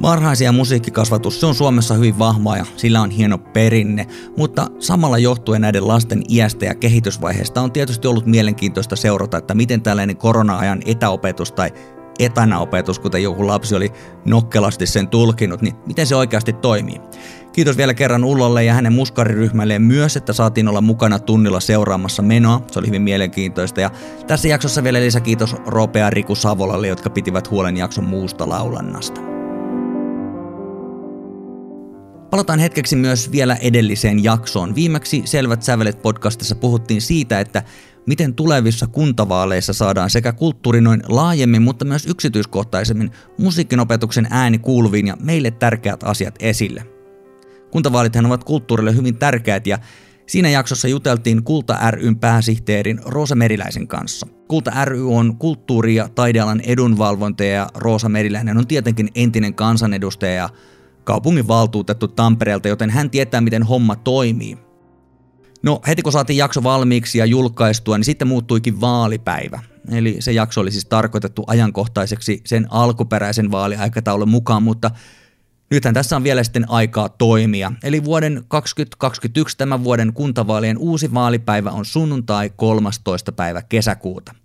Varhaisia 0.02 0.52
musiikkikasvatus 0.52 1.40
se 1.40 1.46
on 1.46 1.56
Suomessa 1.56 1.94
hyvin 1.94 2.20
vahvaa 2.20 2.58
ja 2.58 2.66
sillä 2.78 3.02
on 3.02 3.12
hieno 3.12 3.38
perinne, 3.38 4.08
mutta 4.38 4.68
samalla 4.80 5.18
johtuen 5.18 5.62
näiden 5.62 5.88
lasten 5.88 6.24
iästä 6.30 6.66
ja 6.66 6.76
kehitysvaiheesta 6.76 7.62
on 7.62 7.72
tietysti 7.72 8.08
ollut 8.08 8.26
mielenkiintoista 8.26 8.96
seurata, 8.96 9.38
että 9.38 9.54
miten 9.54 9.82
tällainen 9.82 10.18
korona-ajan 10.18 10.82
etäopetus 10.86 11.52
tai 11.52 11.72
etänäopetus, 12.20 13.00
kuten 13.00 13.24
joku 13.24 13.48
lapsi 13.48 13.76
oli 13.76 13.92
nokkelasti 14.26 14.86
sen 14.86 15.08
tulkinut, 15.08 15.62
niin 15.62 15.76
miten 15.86 16.08
se 16.08 16.16
oikeasti 16.16 16.54
toimii. 16.54 17.02
Kiitos 17.54 17.78
vielä 17.78 17.94
kerran 17.94 18.24
Ullolle 18.24 18.64
ja 18.64 18.74
hänen 18.74 18.94
muskariryhmälleen 18.94 19.82
myös, 19.82 20.18
että 20.18 20.34
saatiin 20.34 20.68
olla 20.68 20.82
mukana 20.82 21.20
tunnilla 21.20 21.60
seuraamassa 21.60 22.22
menoa. 22.22 22.62
Se 22.72 22.80
oli 22.80 22.88
hyvin 22.88 23.02
mielenkiintoista. 23.02 23.82
Ja 23.82 23.92
tässä 24.28 24.48
jaksossa 24.48 24.84
vielä 24.84 25.00
lisäkiitos 25.00 25.56
Rope 25.68 26.00
ja 26.00 26.10
Riku 26.10 26.36
Savolalle, 26.36 26.88
jotka 26.88 27.10
pitivät 27.10 27.52
huolen 27.52 27.78
jakson 27.78 28.06
muusta 28.06 28.50
laulannasta. 28.50 29.35
Palataan 32.36 32.60
hetkeksi 32.60 32.96
myös 32.96 33.32
vielä 33.32 33.56
edelliseen 33.56 34.24
jaksoon. 34.24 34.76
Viimeksi 34.76 35.22
Selvät 35.26 35.64
sävelet 35.64 36.02
podcastissa 36.02 36.56
puhuttiin 36.56 37.02
siitä, 37.02 37.40
että 37.40 37.64
miten 38.06 38.34
tulevissa 38.34 38.88
kuntavaaleissa 38.88 39.74
saadaan 39.74 40.10
sekä 40.10 40.32
kulttuuri 40.32 40.82
noin 40.82 41.04
laajemmin, 41.08 41.62
mutta 41.62 41.86
myös 41.86 42.06
yksityiskohtaisemmin 42.06 43.12
musiikinopetuksen 43.40 44.28
ääni 44.30 44.58
kuuluviin 44.58 45.08
ja 45.08 45.18
meille 45.20 45.52
tärkeät 45.52 46.04
asiat 46.04 46.36
esille. 46.40 46.84
Kuntavaalithan 47.72 48.26
ovat 48.26 48.44
kulttuurille 48.44 48.96
hyvin 48.96 49.18
tärkeät 49.18 49.68
ja 49.68 49.78
Siinä 50.28 50.50
jaksossa 50.50 50.88
juteltiin 50.88 51.44
Kulta 51.44 51.92
ryn 51.92 52.20
pääsihteerin 52.20 53.00
Roosa 53.06 53.36
Meriläisen 53.36 53.88
kanssa. 53.88 54.28
Kulta 54.48 54.86
ry 54.86 55.16
on 55.16 55.38
kulttuuri- 55.38 55.96
ja 55.96 56.10
taidealan 56.10 56.62
edunvalvontaja 56.62 57.54
ja 57.54 57.68
Roosa 57.76 58.10
Meriläinen 58.10 58.58
on 58.58 58.68
tietenkin 58.68 59.10
entinen 59.16 59.54
kansanedustaja 59.54 60.34
ja 60.34 60.50
kaupungin 61.06 61.48
valtuutettu 61.48 62.08
Tampereelta, 62.08 62.68
joten 62.68 62.90
hän 62.90 63.10
tietää, 63.10 63.42
miten 63.42 63.64
homma 63.64 63.96
toimii. 63.96 64.58
No 65.64 65.82
heti 65.88 66.02
kun 66.02 66.12
saatiin 66.12 66.38
jakso 66.38 66.64
valmiiksi 66.64 67.18
ja 67.18 67.26
julkaistua, 67.26 67.98
niin 67.98 68.06
sitten 68.06 68.28
muuttuikin 68.28 68.82
vaalipäivä. 68.82 69.60
Eli 69.92 70.16
se 70.20 70.32
jakso 70.32 70.62
oli 70.62 70.72
siis 70.72 70.86
tarkoitettu 70.86 71.44
ajankohtaiseksi 71.48 72.42
sen 72.46 72.68
alkuperäisen 72.70 73.52
vaaliaikataulun 73.52 74.30
mukaan, 74.30 74.64
mutta 74.64 74.92
nythän 75.72 75.94
tässä 75.94 76.16
on 76.16 76.24
vielä 76.24 76.44
sitten 76.44 76.72
aikaa 76.72 77.10
toimia. 77.10 77.72
Eli 77.84 78.04
vuoden 78.04 78.44
2021 78.48 79.58
tämän 79.58 79.84
vuoden 79.84 80.14
kuntavaalien 80.14 80.78
uusi 80.78 81.14
vaalipäivä 81.14 81.72
on 81.72 81.86
sunnuntai 81.86 82.52
13. 82.56 83.32
päivä 83.32 83.62
kesäkuuta. 83.62 84.36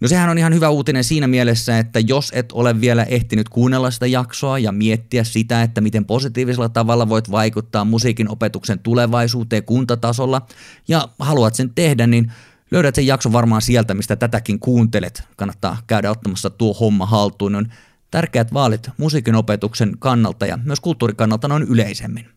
No 0.00 0.08
sehän 0.08 0.30
on 0.30 0.38
ihan 0.38 0.54
hyvä 0.54 0.68
uutinen 0.68 1.04
siinä 1.04 1.26
mielessä, 1.26 1.78
että 1.78 2.00
jos 2.00 2.32
et 2.34 2.52
ole 2.52 2.80
vielä 2.80 3.02
ehtinyt 3.02 3.48
kuunnella 3.48 3.90
sitä 3.90 4.06
jaksoa 4.06 4.58
ja 4.58 4.72
miettiä 4.72 5.24
sitä, 5.24 5.62
että 5.62 5.80
miten 5.80 6.04
positiivisella 6.04 6.68
tavalla 6.68 7.08
voit 7.08 7.30
vaikuttaa 7.30 7.84
musiikin 7.84 8.30
opetuksen 8.30 8.78
tulevaisuuteen 8.78 9.64
kuntatasolla 9.64 10.46
ja 10.88 11.08
haluat 11.18 11.54
sen 11.54 11.70
tehdä, 11.74 12.06
niin 12.06 12.32
löydät 12.70 12.94
sen 12.94 13.06
jakson 13.06 13.32
varmaan 13.32 13.62
sieltä, 13.62 13.94
mistä 13.94 14.16
tätäkin 14.16 14.60
kuuntelet. 14.60 15.22
Kannattaa 15.36 15.76
käydä 15.86 16.10
ottamassa 16.10 16.50
tuo 16.50 16.74
homma 16.74 17.06
haltuun. 17.06 17.54
On 17.54 17.68
tärkeät 18.10 18.54
vaalit 18.54 18.90
musiikin 18.96 19.34
opetuksen 19.34 19.92
kannalta 19.98 20.46
ja 20.46 20.58
myös 20.64 20.80
kulttuurikannalta 20.80 21.48
noin 21.48 21.62
yleisemmin. 21.62 22.28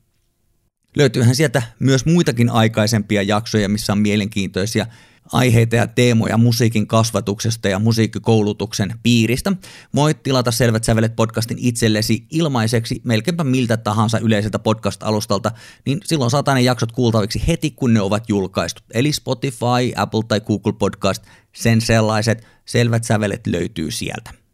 Löytyyhän 0.97 1.35
sieltä 1.35 1.61
myös 1.79 2.05
muitakin 2.05 2.49
aikaisempia 2.49 3.21
jaksoja, 3.21 3.69
missä 3.69 3.93
on 3.93 3.99
mielenkiintoisia 3.99 4.85
aiheita 5.31 5.75
ja 5.75 5.87
teemoja 5.87 6.37
musiikin 6.37 6.87
kasvatuksesta 6.87 7.67
ja 7.67 7.79
musiikkikoulutuksen 7.79 8.93
piiristä. 9.03 9.53
Voit 9.95 10.23
tilata 10.23 10.51
Selvät 10.51 10.83
sävelet 10.83 11.15
podcastin 11.15 11.57
itsellesi 11.59 12.25
ilmaiseksi 12.31 13.01
melkeinpä 13.03 13.43
miltä 13.43 13.77
tahansa 13.77 14.19
yleiseltä 14.19 14.59
podcast-alustalta, 14.59 15.51
niin 15.85 15.99
silloin 16.03 16.31
saat 16.31 16.45
ne 16.53 16.61
jaksot 16.61 16.91
kuultaviksi 16.91 17.43
heti, 17.47 17.71
kun 17.71 17.93
ne 17.93 18.01
ovat 18.01 18.29
julkaistu. 18.29 18.81
Eli 18.93 19.13
Spotify, 19.13 19.93
Apple 19.95 20.21
tai 20.27 20.39
Google 20.39 20.73
Podcast, 20.73 21.23
sen 21.55 21.81
sellaiset 21.81 22.47
Selvät 22.65 23.03
sävelet 23.03 23.47
löytyy 23.47 23.91
sieltä. 23.91 24.46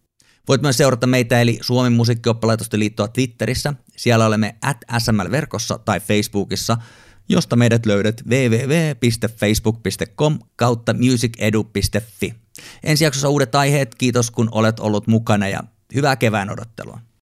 Voit 0.47 0.61
myös 0.61 0.77
seurata 0.77 1.07
meitä 1.07 1.41
eli 1.41 1.59
Suomen 1.61 1.93
musiikkioppalaitosten 1.93 2.79
liittoa 2.79 3.07
Twitterissä. 3.07 3.73
Siellä 3.97 4.25
olemme 4.25 4.55
at 4.61 4.77
SML-verkossa 4.99 5.77
tai 5.77 5.99
Facebookissa– 5.99 6.77
josta 7.29 7.55
meidät 7.55 7.85
löydät 7.85 8.21
www.facebook.com 8.29 10.39
kautta 10.55 10.93
musicedu.fi. 10.93 12.35
Ensi 12.83 13.03
jaksossa 13.03 13.29
uudet 13.29 13.55
aiheet, 13.55 13.95
kiitos 13.95 14.31
kun 14.31 14.49
olet 14.51 14.79
ollut 14.79 15.07
mukana 15.07 15.47
ja 15.47 15.63
hyvää 15.95 16.15
kevään 16.15 16.49
odottelua. 16.49 16.99